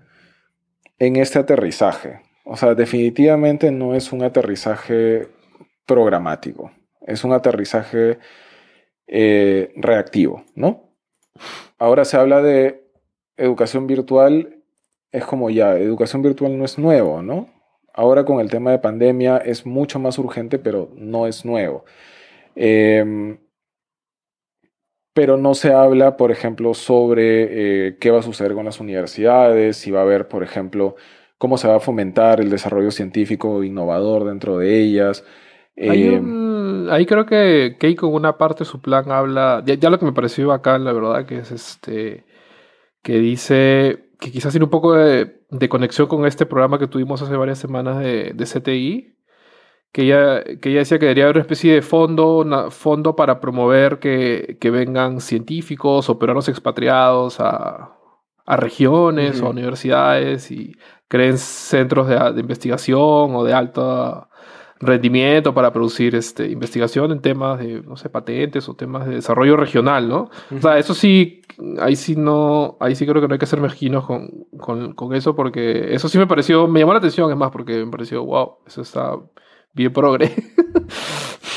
[0.99, 2.21] en este aterrizaje.
[2.43, 5.27] O sea, definitivamente no es un aterrizaje
[5.85, 6.71] programático,
[7.05, 8.19] es un aterrizaje
[9.07, 10.93] eh, reactivo, ¿no?
[11.77, 12.83] Ahora se habla de
[13.37, 14.63] educación virtual,
[15.11, 17.49] es como ya, educación virtual no es nuevo, ¿no?
[17.93, 21.85] Ahora con el tema de pandemia es mucho más urgente, pero no es nuevo.
[22.55, 23.37] Em,
[25.13, 29.77] pero no se habla, por ejemplo, sobre eh, qué va a suceder con las universidades,
[29.77, 30.95] si va a haber, por ejemplo,
[31.37, 35.25] cómo se va a fomentar el desarrollo científico innovador dentro de ellas.
[35.75, 39.99] Em, ahí creo que Keiko en una parte de su plan habla, ya, ya, lo
[39.99, 42.25] que me pareció acá, la verdad, que es este,
[43.01, 47.35] que dice que quizás tiene un poco de, conexión con este programa que tuvimos hace
[47.35, 49.15] varias semanas de, CTI,
[49.91, 53.99] que ella, que ella decía que debería haber una especie de fondo, fondo para promover
[53.99, 57.95] que, vengan científicos o peruanos expatriados a,
[58.45, 60.75] regiones o a universidades y
[61.07, 64.28] creen centros de, de, investigación o de alto
[64.79, 69.57] rendimiento para producir este, investigación en temas de, no sé, patentes o temas de desarrollo
[69.57, 70.29] regional, ¿no?
[70.55, 71.41] O sea, eso sí,
[71.79, 75.13] ahí sí no, ahí sí creo que no hay que ser mezquinos con, con, con
[75.13, 78.23] eso porque eso sí me pareció, me llamó la atención, es más, porque me pareció,
[78.23, 79.17] wow, eso está
[79.73, 80.31] bien progre.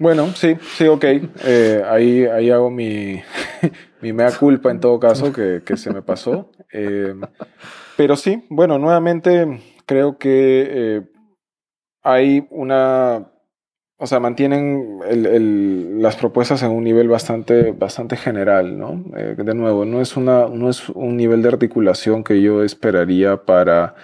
[0.00, 1.04] Bueno, sí, sí, ok.
[1.44, 3.20] Eh, ahí, ahí hago mi,
[4.00, 6.52] mi mea culpa en todo caso, que, que se me pasó.
[6.72, 7.14] Eh,
[7.96, 11.02] pero sí, bueno, nuevamente creo que eh,
[12.12, 13.30] hay una...
[14.00, 19.02] O sea, mantienen el, el, las propuestas en un nivel bastante, bastante general, ¿no?
[19.12, 23.96] de nuevo, no es, una, no es un nivel de articulación que yo esperaría para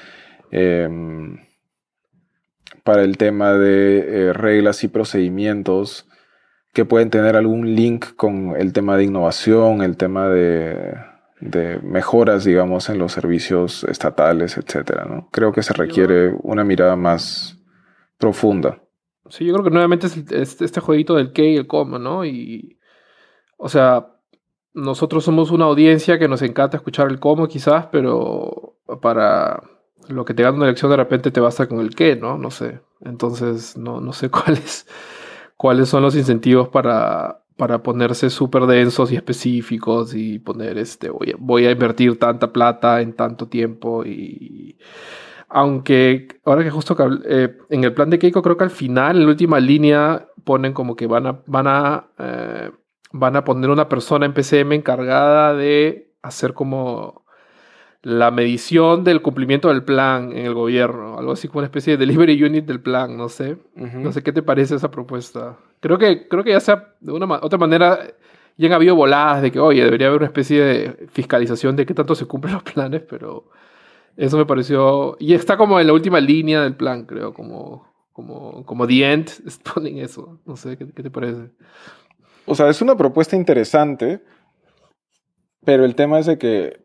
[0.50, 1.38] em,
[2.84, 6.06] para el tema de eh, reglas y procedimientos
[6.72, 10.94] que pueden tener algún link con el tema de innovación, el tema de,
[11.82, 15.04] mejoras, digamos, en los servicios estatales, etcétera.
[15.04, 15.28] ¿no?
[15.30, 17.58] Creo que se requiere una mirada más
[18.18, 18.80] profunda.
[19.30, 22.24] Sí, yo creo que nuevamente es, este jueguito del qué y el cómo, ¿no?
[22.24, 22.78] Y,
[23.56, 24.14] o sea,
[24.74, 29.62] nosotros somos una audiencia que nos encanta escuchar el cómo quizás, pero para
[30.08, 32.36] lo que te gana una elección de repente te basta con el qué, ¿no?
[32.36, 32.80] No sé.
[33.00, 34.86] Entonces, no, no sé cuáles,
[35.56, 41.30] cuáles son los incentivos para, para ponerse súper densos y específicos y poner, este, voy
[41.30, 44.78] a, voy a invertir tanta plata en tanto tiempo y...
[45.56, 49.22] Aunque ahora que justo eh, en el plan de Keiko creo que al final, en
[49.22, 52.72] la última línea, ponen como que van a, van a, eh,
[53.12, 57.24] van a poner una persona en PCM encargada de hacer como
[58.02, 61.98] la medición del cumplimiento del plan en el gobierno, algo así como una especie de
[61.98, 63.56] delivery unit del plan, no sé.
[63.76, 65.56] No sé qué te parece esa propuesta.
[65.78, 68.00] Creo que, creo que ya sea de una otra manera,
[68.56, 71.94] ya han habido voladas de que, oye, debería haber una especie de fiscalización de qué
[71.94, 73.44] tanto se cumplen los planes, pero
[74.16, 75.16] eso me pareció...
[75.18, 79.30] Y está como en la última línea del plan, creo, como, como, como The End,
[79.74, 80.40] ponen eso.
[80.44, 81.50] No sé, ¿qué, ¿qué te parece?
[82.46, 84.22] O sea, es una propuesta interesante,
[85.64, 86.84] pero el tema es de que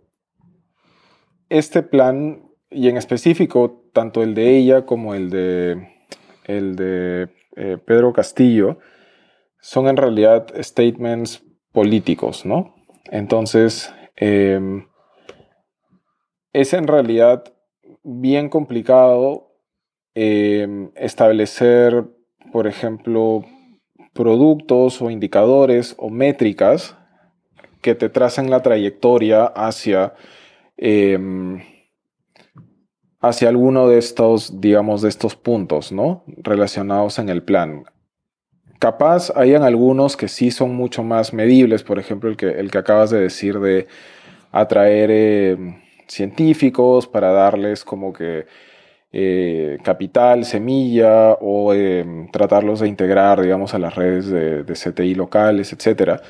[1.50, 5.90] este plan, y en específico, tanto el de ella como el de,
[6.46, 8.80] el de eh, Pedro Castillo,
[9.60, 12.76] son en realidad statements políticos, ¿no?
[13.12, 14.88] Entonces, em,
[16.54, 17.44] es en realidad
[18.04, 19.52] bien complicado
[20.16, 22.06] em, establecer,
[22.52, 23.46] por ejemplo,
[24.14, 26.96] productos o indicadores o métricas
[27.82, 30.14] que te tracen la trayectoria hacia
[30.82, 31.62] Em,
[33.20, 36.24] hacia alguno de estos, digamos, de estos puntos, ¿no?
[36.38, 37.84] Relacionados en el plan.
[38.80, 42.78] Capaz hayan algunos que sí son mucho más medibles, por ejemplo, el que, el que
[42.78, 43.88] acabas de decir de
[44.54, 48.46] atraer em, científicos para darles como que
[49.12, 55.16] eh, capital, semilla o em, tratarlos de integrar, digamos, a las redes de, de CTI
[55.16, 56.22] locales, etcétera,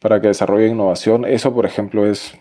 [0.00, 1.24] para que desarrollen innovación.
[1.24, 2.38] Eso, por ejemplo, es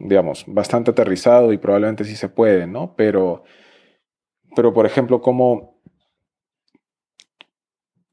[0.00, 2.94] digamos, bastante aterrizado y probablemente sí se puede, ¿no?
[2.96, 3.44] Pero,
[4.56, 5.80] pero por ejemplo, ¿cómo,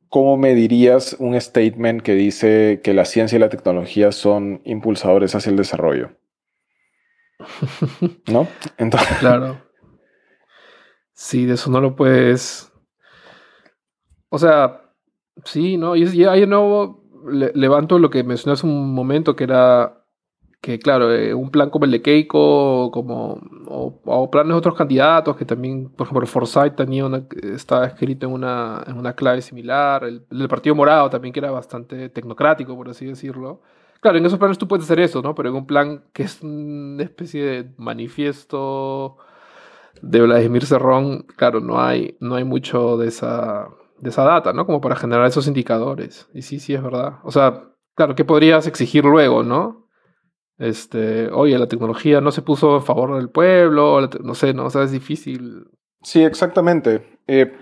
[0.10, 5.50] ¿cómo medirías un statement que dice que la ciencia y la tecnología son impulsadores hacia
[5.50, 6.12] el desarrollo?
[8.28, 8.48] ¿No?
[8.78, 9.18] Entonces...
[9.20, 9.62] Claro.
[11.14, 12.72] Sí, de eso no lo puedes.
[14.30, 14.94] O sea,
[15.46, 15.96] sí, ¿no?
[15.96, 19.98] Y, ahí de nuevo levanto lo que mencioné hace un momento, que era
[20.62, 25.36] que claro, eh, un plan como el de Keiko como, o, planes de otros candidatos
[25.38, 27.24] que también, por ejemplo, Forsyth tenía una,
[27.54, 31.52] estaba escrito en una, en una clave similar, el, del Partido Morado también que era
[31.52, 33.62] bastante tecnocrático, por así decirlo.
[34.02, 35.36] Claro, en esos planes tú puedes hacer eso, ¿no?
[35.36, 39.18] Pero en un plan que es una especie de manifiesto
[40.02, 43.68] de Vladimir Cerrón, claro, no hay, no hay mucho de esa,
[44.00, 44.66] de esa data, ¿no?
[44.66, 46.30] Como para generar esos indicadores.
[46.34, 47.16] Y sí, sí, es verdad.
[47.24, 49.88] O sea, claro, ¿qué podrías exigir luego, no?
[50.58, 54.70] Este, oye, la tecnología no se puso a favor del pueblo, no sé, no, o
[54.70, 55.66] sea, es difícil.
[56.02, 57.20] Sí, exactamente.
[57.28, 57.54] Eh,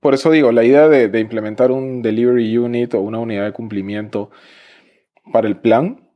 [0.00, 4.30] por eso digo, la idea de, implementar un delivery unit o una unidad de cumplimiento
[5.32, 6.10] para el plan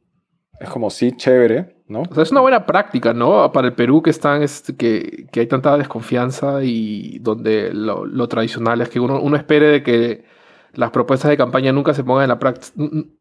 [0.61, 2.03] es como sí, chévere, ¿no?
[2.03, 3.51] O sea, es una buena práctica, ¿no?
[3.53, 8.81] Para el Perú que están, este, que, que hay tanta desconfianza y donde lo, tradicional
[8.81, 10.25] es que uno, uno espere de que
[10.73, 12.73] las propuestas de campaña nunca se pongan en la práctica,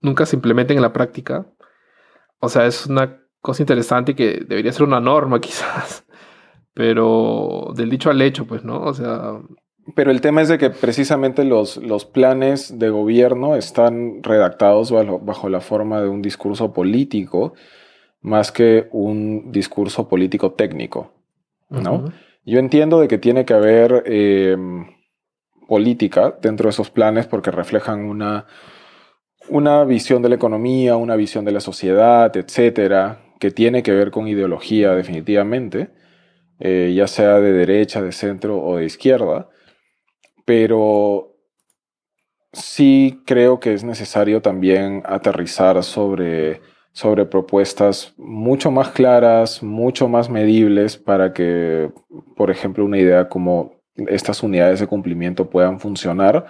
[0.02, 1.46] nunca se implementen en la práctica.
[2.40, 6.06] O sea, es una cosa interesante que debería ser una norma quizás.
[6.74, 8.82] Pero del dicho al hecho, pues, ¿no?
[8.82, 9.40] O sea,
[9.96, 15.50] pero el tema es de que precisamente los, los planes de gobierno están redactados bajo,
[15.50, 17.54] la forma de un discurso político
[18.22, 21.12] más que un discurso político técnico,
[21.70, 22.06] ¿no?
[22.46, 24.56] Yo entiendo de que tiene que haber eh,
[25.68, 28.46] política dentro de esos planes porque reflejan una,
[29.50, 34.12] una visión de la economía, una visión de la sociedad, etcétera, que tiene que ver
[34.12, 35.90] con ideología definitivamente,
[36.60, 39.50] eh, ya sea de derecha, de centro o de izquierda
[40.46, 41.34] pero
[42.54, 50.30] sí creo que es necesario también aterrizar sobre, sobre propuestas mucho más claras, mucho más
[50.30, 51.92] medibles para que,
[52.36, 56.46] por ejemplo, una idea como estas unidades de cumplimiento puedan funcionar.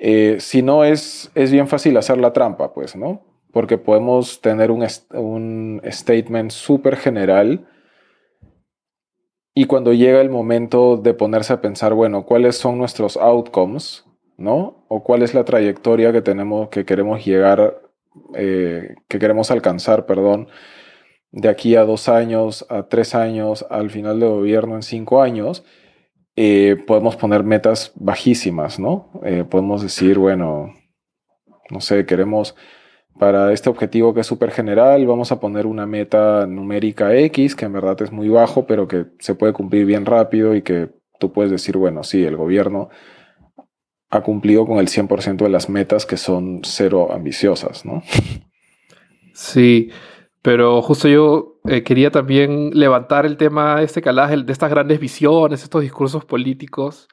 [0.00, 3.22] Eh, si no, es, es bien fácil hacer la trampa, pues, ¿no?
[3.52, 7.66] Porque podemos tener un, un statement súper general
[9.54, 14.04] y cuando llega el momento de ponerse a pensar, bueno, ¿cuáles son nuestros outcomes?
[14.36, 14.84] ¿No?
[14.88, 17.80] O cuál es la trayectoria que tenemos, que queremos llegar,
[18.34, 20.48] eh, que queremos alcanzar, perdón,
[21.30, 25.64] de aquí a dos años, a tres años, al final del gobierno en cinco años,
[26.36, 29.10] eh, podemos poner metas bajísimas, ¿no?
[29.24, 30.74] Eh, podemos decir, bueno,
[31.70, 32.56] no sé, queremos
[33.18, 37.64] para este objetivo que es súper general, vamos a poner una meta numérica X, que
[37.64, 41.32] en verdad es muy bajo, pero que se puede cumplir bien rápido y que tú
[41.32, 42.88] puedes decir, bueno, sí, el gobierno
[44.10, 48.02] ha cumplido con el 100% de las metas que son cero ambiciosas, ¿no?
[49.32, 49.90] Sí,
[50.42, 55.00] pero justo yo eh, quería también levantar el tema de este calaje, de estas grandes
[55.00, 57.08] visiones, estos discursos políticos,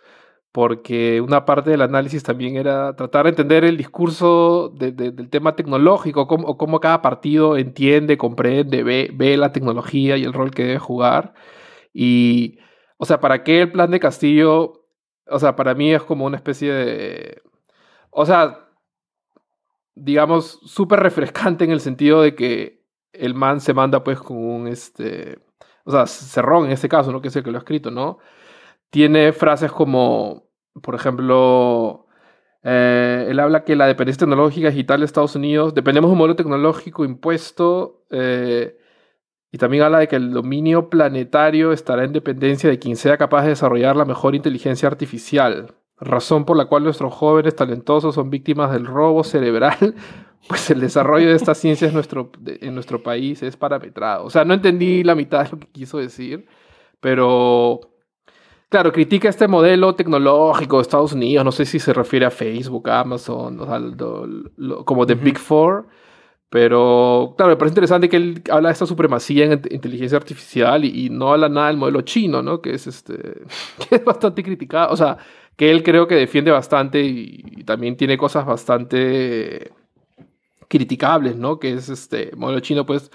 [0.52, 6.28] porque una parte del análisis también era tratar de entender el discurso del tema tecnológico,
[6.28, 11.34] cómo, cada partido entiende, comprende, ve, ve, la tecnología y el rol que debe jugar.
[11.94, 12.60] Y,
[12.98, 14.86] o sea, ¿para qué el plan de Castillo?
[15.28, 17.42] O sea, para mí es como una especie de...
[18.12, 18.68] O sea,
[19.96, 22.84] digamos, súper refrescante en el sentido de que
[23.14, 25.40] el man se manda pues con un, este,
[25.86, 27.22] o sea, Cerrón en este caso, ¿no?
[27.22, 28.20] Que es el que lo ha escrito, ¿no?
[28.92, 30.44] Tiene frases como,
[30.84, 32.06] por ejemplo,
[32.64, 36.36] eh, él habla que la dependencia tecnológica digital de Estados Unidos, dependemos de un modelo
[36.36, 38.78] tecnológico impuesto, eh,
[39.52, 43.44] y también habla de que el dominio planetario estará en dependencia de quien sea capaz
[43.44, 48.72] de desarrollar la mejor inteligencia artificial, razón por la cual nuestros jóvenes talentosos son víctimas
[48.72, 49.96] del robo cerebral,
[50.50, 54.26] pues el desarrollo de estas ciencias en nuestro, en nuestro país es parametrado.
[54.26, 56.46] O sea, no entendí la mitad de lo que quiso decir,
[57.00, 57.91] pero
[58.72, 62.90] Claro, critica este modelo tecnológico de Estados Unidos, no sé si se refiere a Facebook,
[62.90, 63.58] Amazon,
[64.86, 65.88] como de Big Four,
[66.50, 71.10] pero claro, me parece interesante que él habla de esta supremacía en inteligencia artificial y,
[71.10, 72.62] no habla nada del modelo chino, ¿no?
[72.62, 73.16] Que es, este,
[73.90, 75.18] que es bastante criticado, o sea,
[75.58, 79.74] que él creo que defiende bastante y, y también tiene cosas bastante
[80.70, 81.60] criticables, ¿no?
[81.60, 83.12] Que es este modelo chino, pues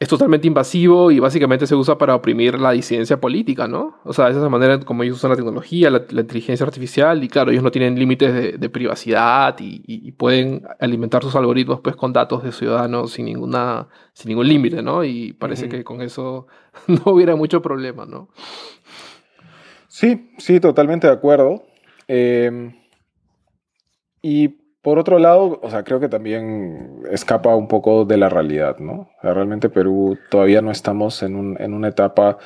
[0.00, 3.98] es totalmente invasivo y básicamente se usa para oprimir la disidencia política, ¿no?
[4.04, 7.28] O sea, esa es la manera como ellos usan la tecnología, la, inteligencia artificial, y
[7.28, 12.44] claro, ellos no tienen límites de, privacidad y, pueden alimentar sus algoritmos pues con datos
[12.44, 15.02] de ciudadanos sin, ninguna, sin ningún límite, ¿no?
[15.02, 16.46] Y parece que con eso
[16.86, 18.28] no hubiera mucho problema, ¿no?
[19.88, 21.64] Sí, sí, totalmente de acuerdo.
[22.06, 22.72] Eh,
[24.22, 28.78] y por otro lado, o sea, creo que también escapa un poco de la realidad,
[28.78, 29.10] ¿no?
[29.22, 32.38] realmente Perú todavía no estamos en, una etapa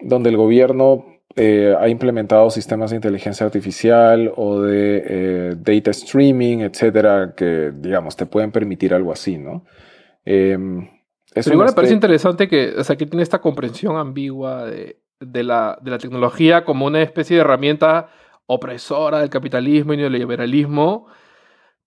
[0.00, 6.58] donde el gobierno eh, ha implementado sistemas de inteligencia artificial o de eh, data streaming,
[6.58, 9.64] etcétera, que, digamos, te pueden permitir algo así, ¿no?
[10.24, 10.88] Em,
[11.34, 15.42] Pero igual me parece interesante que, o sea, que tiene esta comprensión ambigua de, de,
[15.42, 18.08] la, de la tecnología como una especie de herramienta
[18.46, 21.06] opresora del capitalismo y neoliberalismo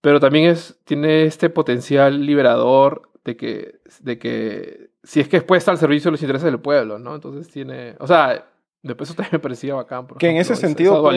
[0.01, 5.43] pero también es, tiene este potencial liberador de que, de que si es que es
[5.43, 7.15] puesta al servicio de los intereses del pueblo, ¿no?
[7.15, 8.45] Entonces tiene, o sea,
[8.81, 10.07] después eso también me parecía bacán.
[10.19, 11.09] que en ese sentido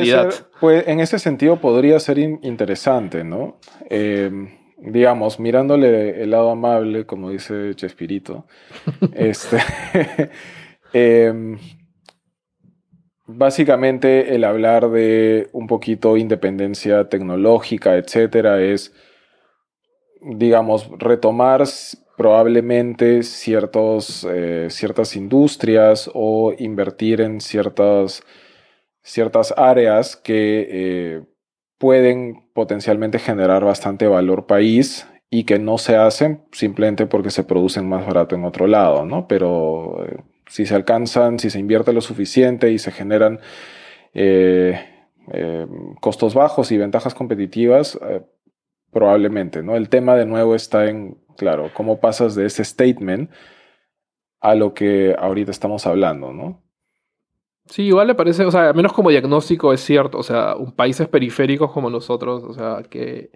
[0.63, 3.59] en ese sentido podría ser interesante, ¿no?
[3.89, 8.47] Em, digamos, mirándole el lado amable, como dice Chespirito,
[9.15, 9.59] este,
[10.93, 11.57] eh,
[13.27, 18.93] Básicamente el hablar de un poquito independencia tecnológica, etcétera, es,
[20.21, 21.65] digamos, retomar
[22.17, 28.23] probablemente eh, ciertas industrias o invertir en ciertas,
[29.03, 31.23] ciertas áreas que eh,
[31.79, 37.89] pueden potencialmente generar bastante valor país y que no se hacen simplemente porque se producen
[37.89, 39.27] más barato en otro lado, ¿no?
[39.27, 40.17] Pero eh,
[40.47, 43.41] si se alcanzan, si se invierte lo suficiente y se generan,
[44.13, 44.81] eh,
[45.33, 45.67] eh,
[46.01, 48.23] costos bajos y ventajas competitivas, eh,
[48.91, 49.77] probablemente, ¿no?
[49.77, 53.31] El tema de nuevo está en, claro, cómo pasas de ese statement
[54.41, 56.63] a lo que ahorita estamos hablando, ¿no?
[57.67, 60.73] Sí, igual le parece, o sea, al menos como diagnóstico es cierto, o sea, un
[60.73, 63.31] países periféricos como nosotros, o sea, que,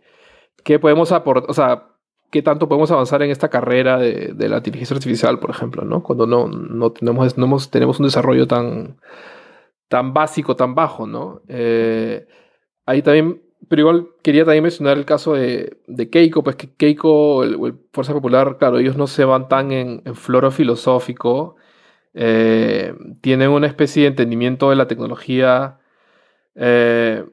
[0.62, 1.97] que podemos aportar, o sea,
[2.30, 6.02] qué tanto podemos avanzar en esta carrera de, la inteligencia artificial, por ejemplo, ¿no?
[6.02, 8.98] Cuando no, no, tenemos, no tenemos un desarrollo tan,
[9.88, 11.42] tan básico, tan bajo, ¿no?
[11.48, 12.26] Eh,
[12.86, 15.78] ahí también, pero igual quería también mencionar el caso de,
[16.10, 20.14] Keiko, pues que Keiko, el, Fuerza Popular, claro, ellos no se van tan en, en
[20.14, 21.56] floro filosófico,
[22.14, 25.78] eh, tienen una especie de entendimiento de la tecnología,
[26.56, 27.24] eh,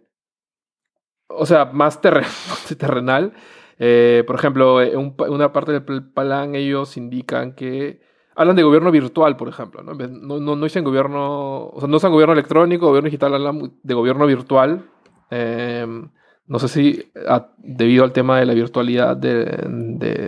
[1.28, 2.02] o sea, más
[2.78, 3.34] terrenal.
[3.78, 8.00] Eh, por ejemplo, en una parte del plan ellos indican que
[8.36, 9.84] hablan de gobierno virtual, por ejemplo.
[9.84, 13.94] No, no, no, dicen gobierno, o sea, no usan gobierno electrónico, gobierno digital, hablan de
[13.94, 14.86] gobierno virtual.
[15.30, 16.10] Em,
[16.48, 17.12] no sé si
[17.58, 19.46] debido al tema de la virtualidad de,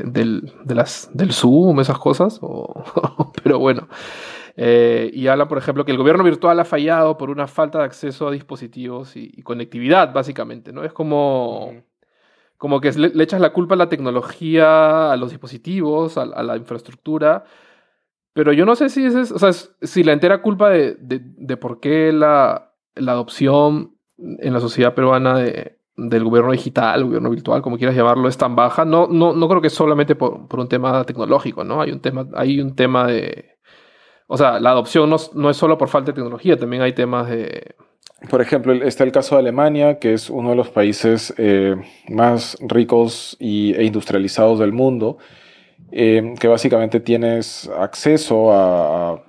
[0.06, 2.40] del, las, del Zoom, esas cosas,
[3.44, 3.88] pero bueno.
[4.60, 7.86] Eh, y habla, por ejemplo, que el gobierno virtual ha fallado por una falta de
[7.86, 10.84] acceso a dispositivos y, conectividad, básicamente, ¿no?
[10.84, 11.74] Es como,
[12.58, 17.44] como que le, echas la culpa a la tecnología, a los dispositivos, a, la infraestructura,
[18.34, 21.80] pero yo no sé si, es, o sea, si la entera culpa de, de, por
[21.80, 27.78] qué la, la, adopción en la sociedad peruana de, del gobierno digital, gobierno virtual, como
[27.78, 28.86] quieras llamarlo, es tan baja.
[28.86, 31.82] No, no, no creo que solamente por, por un tema tecnológico, ¿no?
[31.82, 33.58] Hay un tema, hay un tema de
[34.28, 37.76] o sea, la adopción no, es solo por falta de tecnología, también hay temas de...
[38.30, 41.76] Por ejemplo, está el caso de Alemania, que es uno de los países eh,
[42.10, 45.20] más ricos y, e industrializados del mundo,
[45.92, 49.24] eh, que básicamente tienes acceso a,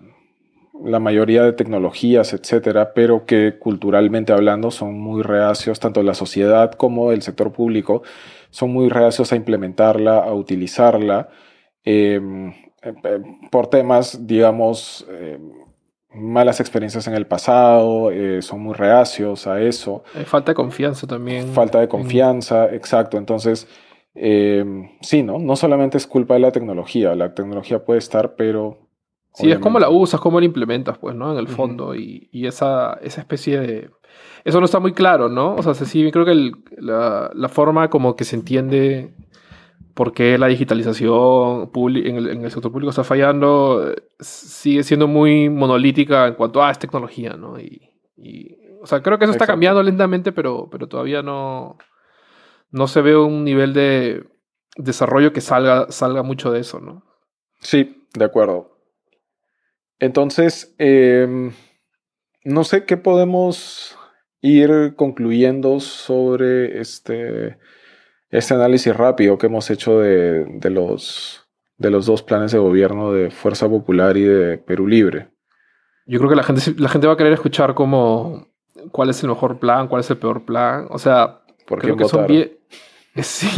[0.83, 6.73] la mayoría de tecnologías, etcétera, pero que culturalmente hablando son muy reacios, tanto la sociedad
[6.73, 8.03] como el sector público,
[8.51, 11.29] son muy reacios a implementarla, a utilizarla.
[11.85, 12.21] Eh,
[13.51, 15.07] por temas, digamos,
[16.13, 20.03] malas experiencias en el pasado, son muy reacios a eso.
[20.25, 21.49] falta de confianza también.
[21.49, 23.19] Falta de confianza, exacto.
[23.19, 23.69] Entonces,
[24.15, 25.39] sí, ¿no?
[25.39, 28.79] No solamente es culpa de la tecnología, la tecnología puede estar, pero...
[29.35, 31.31] Sí, es como la usas, cómo la implementas, pues, ¿no?
[31.31, 33.91] En el fondo, y, y, esa, esa especie de...
[34.45, 35.55] Eso no está muy claro, ¿no?
[35.55, 39.15] O sea, sí, creo que la, la forma como que se entiende
[39.99, 46.35] por qué la digitalización en el, sector público está fallando, sigue siendo muy monolítica en
[46.35, 47.59] cuanto a ah, es tecnología, ¿no?
[47.59, 47.83] Y,
[48.81, 51.79] o sea, creo que eso está cambiando lentamente, pero, pero todavía no,
[52.71, 54.23] no se ve un nivel de
[54.77, 57.03] desarrollo que salga, salga mucho de eso, ¿no?
[57.59, 58.79] Sí, de acuerdo.
[59.99, 61.51] Entonces, em,
[62.45, 63.99] no sé qué podemos
[64.43, 67.59] ir concluyendo sobre este
[68.31, 73.31] este análisis rápido que hemos hecho de, los, de los dos planes de gobierno de
[73.31, 75.31] Fuerza Popular y de Perú Libre.
[76.07, 78.49] Yo creo que la gente, la gente va a querer escuchar como
[78.93, 80.87] cuál es el mejor plan, cuál es el peor plan.
[80.91, 82.53] O sea, creo que son bien.
[83.21, 83.49] Sí.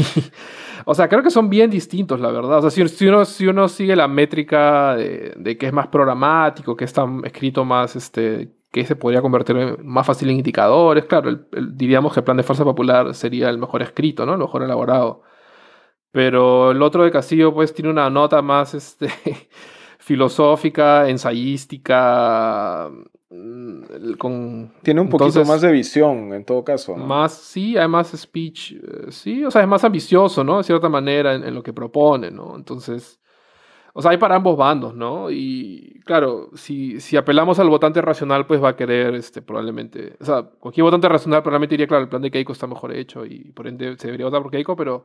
[0.86, 2.64] O sea, creo que son bien distintos, la verdad.
[2.64, 6.74] O sea, si, uno, si uno sigue la métrica de, de, que es más programático,
[6.74, 11.04] que está escrito más este, que se podría convertir más fácil en indicadores.
[11.06, 14.34] Claro, diríamos que el plan de fuerza popular sería el mejor escrito, ¿no?
[14.34, 15.22] El mejor elaborado.
[16.12, 19.08] Pero el otro de Castillo, pues, tiene una nota más este,
[19.98, 22.90] filosófica, ensayística.
[23.30, 26.96] Mm, con, tiene un poquito más de visión, en todo caso.
[26.96, 27.06] ¿no?
[27.06, 28.78] Más, sí, hay más speech, eh,
[29.10, 30.58] sí, o sea, es más ambicioso, ¿no?
[30.58, 32.56] De cierta manera, en, en lo que propone, ¿no?
[32.56, 33.20] Entonces,
[33.92, 35.30] o sea, hay para ambos bandos, ¿no?
[35.30, 40.24] Y claro, si, si apelamos al votante racional, pues va a querer, este, probablemente, o
[40.24, 43.52] sea, cualquier votante racional probablemente diría, claro, el plan de Keiko está mejor hecho y
[43.52, 45.04] por ende se debería votar por Keiko, pero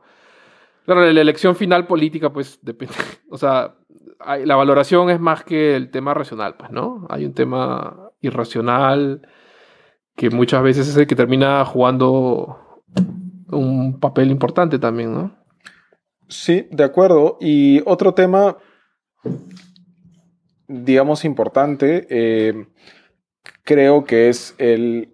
[0.84, 2.94] claro, la elección final política, pues depende,
[3.30, 3.74] o sea,
[4.44, 7.06] la valoración es más que el tema racional, pues, ¿no?
[7.10, 9.22] Hay un tema irracional
[10.16, 12.82] que muchas veces es el que termina jugando
[13.50, 15.36] un papel importante también, ¿no?
[16.28, 17.38] Sí, de acuerdo.
[17.40, 18.56] Y otro tema
[20.68, 22.66] digamos, importante, eh,
[23.62, 25.10] creo que es el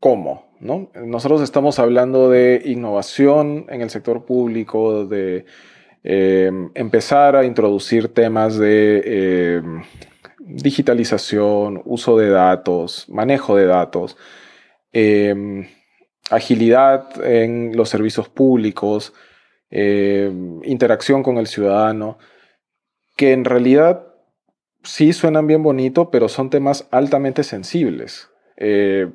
[0.00, 0.48] cómo.
[0.60, 0.90] ¿no?
[0.94, 5.44] Nosotros estamos hablando de innovación en el sector público, de
[6.04, 9.62] eh, empezar a introducir temas de eh,
[10.40, 14.16] digitalización, uso de datos, manejo de datos,
[16.30, 19.12] agilidad en los servicios públicos,
[19.70, 22.18] interacción con el ciudadano
[23.18, 24.06] que en realidad
[24.84, 28.30] sí suenan bien bonito, pero son temas altamente sensibles.
[28.56, 29.10] Eh,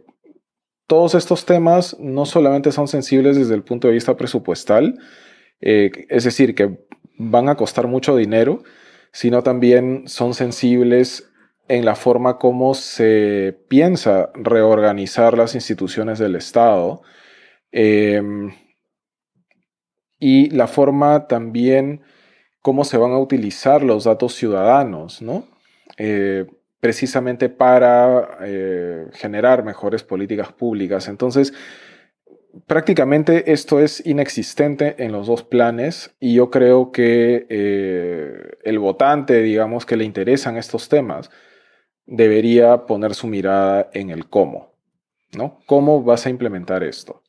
[0.88, 5.00] todos estos temas no solamente son sensibles desde el punto de vista presupuestal,
[5.62, 6.78] eh, es decir, que
[7.18, 8.62] van a costar mucho dinero,
[9.14, 11.32] sino también son sensibles
[11.70, 17.04] en la forma como se piensa reorganizar las instituciones del Estado
[17.72, 18.52] em,
[20.20, 22.02] y la forma también
[22.64, 25.46] cómo se van a utilizar los datos ciudadanos, ¿no?
[25.98, 26.48] Eh,
[26.80, 31.08] precisamente para eh, generar mejores políticas públicas.
[31.08, 31.54] Entonces,
[32.66, 39.42] prácticamente esto es inexistente en los dos planes y yo creo que eh, el votante,
[39.42, 41.30] digamos, que le interesan estos temas,
[42.06, 44.74] debería poner su mirada en el cómo,
[45.38, 45.60] ¿no?
[45.66, 47.24] ¿Cómo vas a implementar esto?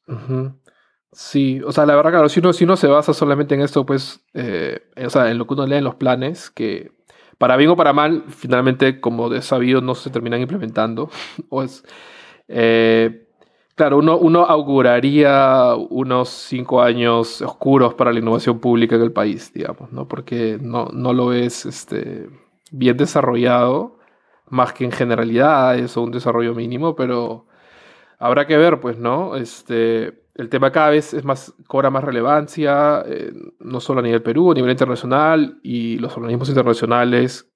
[1.17, 3.87] Sí, o sea, la verdad, claro, si uno, si uno se basa solamente en esto,
[3.87, 6.91] pues, eh, o sea, en lo que uno lee en los planes, que
[7.39, 11.11] para bien o para mal, finalmente, como de sabido, no se terminan implementando.
[11.65, 11.85] es,
[12.49, 13.29] eh,
[13.77, 19.53] claro, uno, uno auguraría unos cinco años oscuros para la innovación pública en el país,
[19.55, 20.09] digamos, ¿no?
[20.09, 22.29] Porque no, no lo es este,
[22.73, 23.99] bien desarrollado,
[24.49, 27.47] más que en generalidad, es un desarrollo mínimo, pero
[28.19, 29.37] habrá que ver, pues, ¿no?
[29.37, 34.22] Este el tema cada vez es más, cobra más relevancia, eh, no solo a nivel
[34.22, 37.51] Perú, a nivel internacional, y los organismos internacionales,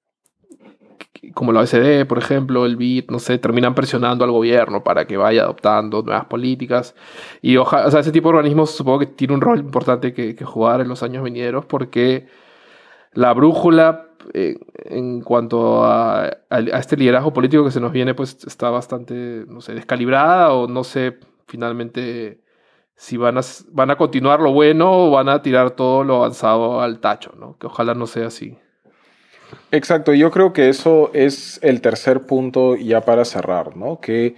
[1.33, 5.17] como la OECD, por ejemplo, el BID, no sé, terminan presionando al gobierno para que
[5.17, 6.95] vaya adoptando nuevas políticas.
[7.41, 10.35] Y ojalá, o sea, ese tipo de organismos supongo que tiene un rol importante que,
[10.45, 12.27] jugar en los años venideros, porque
[13.13, 18.37] la brújula eh, en cuanto a, a, este liderazgo político que se nos viene, pues
[18.45, 22.41] está bastante, no sé, descalibrada o no sé, finalmente
[22.99, 23.41] si van a,
[23.71, 27.57] van a continuar lo bueno o van a tirar todo lo avanzado al tacho, ¿no?
[27.57, 28.57] Que ojalá no sea así.
[29.71, 34.01] Exacto, yo creo que eso es el tercer punto ya para cerrar, ¿no?
[34.01, 34.35] Que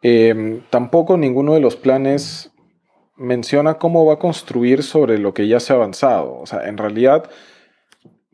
[0.00, 2.50] em, tampoco ninguno de los planes
[3.18, 6.34] menciona cómo va a construir sobre lo que ya se ha avanzado.
[6.38, 7.30] O sea, en realidad,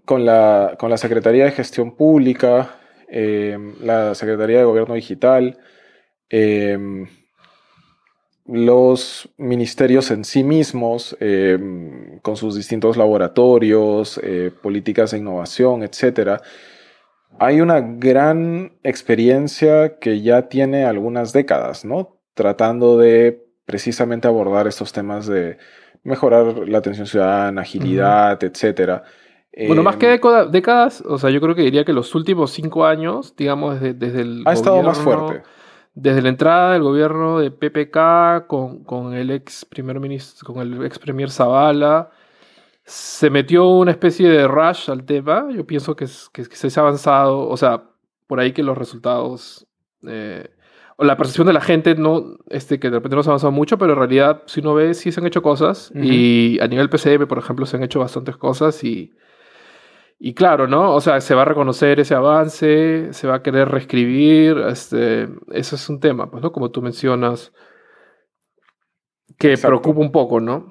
[0.04, 2.76] con la, con la Secretaría de Gestión Pública,
[3.08, 5.58] em, la Secretaría de Gobierno Digital,
[6.30, 6.78] eh,
[8.46, 11.58] los ministerios en sí mismos, eh,
[12.22, 16.40] con sus distintos laboratorios, eh, políticas de innovación, etc.,
[17.38, 22.20] hay una gran experiencia que ya tiene algunas décadas, ¿no?
[22.34, 25.58] Tratando de precisamente abordar estos temas de
[26.04, 29.02] mejorar la atención ciudadana, agilidad, etc.
[29.66, 33.34] Bueno, más que décadas, o sea, yo creo que diría que los últimos cinco años,
[33.36, 34.42] digamos, desde, desde el.
[34.46, 35.42] Ha estado más fuerte
[35.94, 40.98] desde la entrada del gobierno de PPK con, el ex primer ministro, con el ex
[40.98, 42.10] premier Zavala,
[42.84, 45.46] se metió una especie de rush al tema.
[45.52, 47.84] Yo pienso que, se ha avanzado, o sea,
[48.26, 49.66] por ahí que los resultados,
[50.06, 50.50] eh,
[50.96, 53.52] o la percepción de la gente, no, este, que de repente no se ha avanzado
[53.52, 55.92] mucho, pero en realidad, si uno ve, sí se han hecho cosas.
[55.94, 59.12] Y a nivel PCM, por ejemplo, se han hecho bastantes cosas y
[60.18, 60.94] y claro, ¿no?
[60.94, 65.76] O sea, se va a reconocer ese avance, se va a querer reescribir, este, eso
[65.76, 66.52] es un tema, pues, ¿no?
[66.52, 67.52] Como tú mencionas,
[69.38, 70.70] que preocupa un poco, ¿no?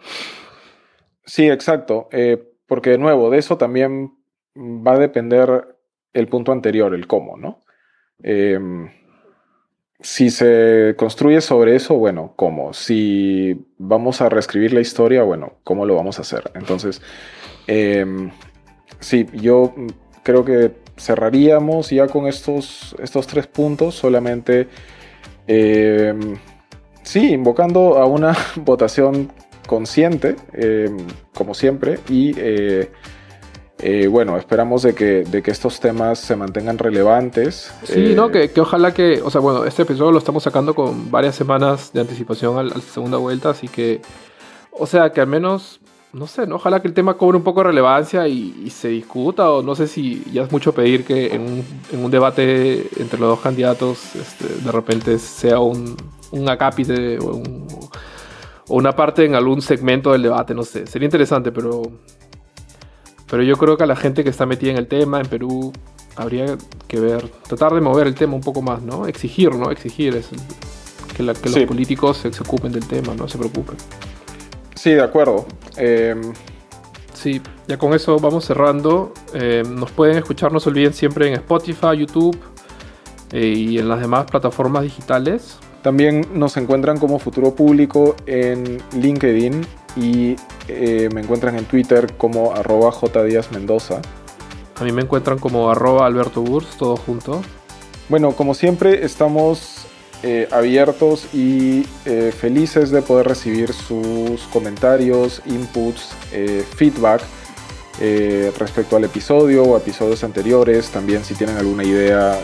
[1.26, 4.16] Sí, exacto, eh, porque de nuevo, de eso también
[4.56, 5.78] va a depender
[6.14, 7.64] el punto anterior, el cómo, ¿no?
[8.20, 8.90] Em,
[10.00, 12.74] si se construye sobre eso, bueno, ¿cómo?
[12.74, 16.52] Si vamos a reescribir la historia, bueno, ¿cómo lo vamos a hacer?
[16.56, 17.02] Entonces,
[17.68, 18.32] em,
[19.00, 19.74] sí, yo
[20.24, 24.68] creo que cerraríamos ya con estos, estos tres puntos, solamente,
[25.48, 26.38] em,
[27.04, 29.32] sí, invocando a una votación
[29.68, 30.98] consciente, em,
[31.34, 32.92] como siempre, y eh,
[33.80, 37.74] eh, bueno, esperamos de que, de que estos temas se mantengan relevantes.
[37.84, 38.32] Sí, ¿no?
[38.32, 42.00] Que, ojalá que, o sea, bueno, este episodio lo estamos sacando con varias semanas de
[42.00, 44.02] anticipación a la segunda vuelta, así que,
[44.72, 45.82] o sea, que al menos
[46.14, 46.56] no sé, ¿no?
[46.56, 49.88] ojalá que el tema cobre un poco de relevancia y, se discuta, o no sé
[49.88, 54.72] si ya es mucho pedir que en un, debate entre los dos candidatos este, de
[54.72, 55.98] repente sea un,
[56.32, 57.42] un acápite o,
[58.70, 61.82] una parte en algún segmento del debate, no sé, sería interesante, pero,
[63.30, 65.74] pero yo creo que a la gente que está metida en el tema en Perú
[66.16, 66.58] habría
[66.88, 69.08] que ver, tratar de mover el tema un poco más, ¿no?
[69.08, 69.72] Exigir, ¿no?
[69.72, 70.30] Exigir es
[71.18, 73.78] que, los políticos se, se ocupen del tema, no se preocupen.
[74.84, 75.46] Sí, de acuerdo.
[75.78, 76.34] Em,
[77.14, 79.14] sí, ya con eso vamos cerrando.
[79.34, 82.38] Em, nos pueden escuchar, no se olviden siempre en Spotify, YouTube
[83.32, 85.58] eh, y en las demás plataformas digitales.
[85.84, 89.66] También nos encuentran como Futuro Público en LinkedIn
[89.96, 90.36] y
[90.68, 92.94] eh, me encuentran en Twitter como arroba
[93.54, 94.02] Mendoza.
[94.76, 97.42] A mí me encuentran como arroba Alberto Burs, todo junto.
[98.10, 99.73] Bueno, como siempre, estamos
[100.24, 106.10] eh, abiertos y eh, felices de poder recibir sus comentarios, inputs,
[106.78, 107.22] feedback
[108.58, 110.90] respecto al episodio o episodios anteriores.
[110.90, 112.40] También si tienen alguna idea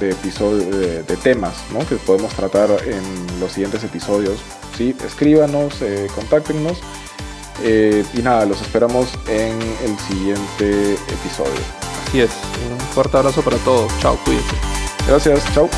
[0.00, 1.54] de, episodio, de, temas
[1.88, 4.40] que podemos tratar en los siguientes episodios,
[4.76, 4.94] ¿sí?
[5.06, 5.74] escríbanos,
[6.14, 6.78] contáctenos.
[7.62, 11.60] y nada, los esperamos en el siguiente episodio.
[12.08, 12.30] Así es,
[12.70, 13.92] un fuerte abrazo para todos.
[14.00, 14.56] Chao, cuídense.
[15.06, 15.68] Gracias, chao.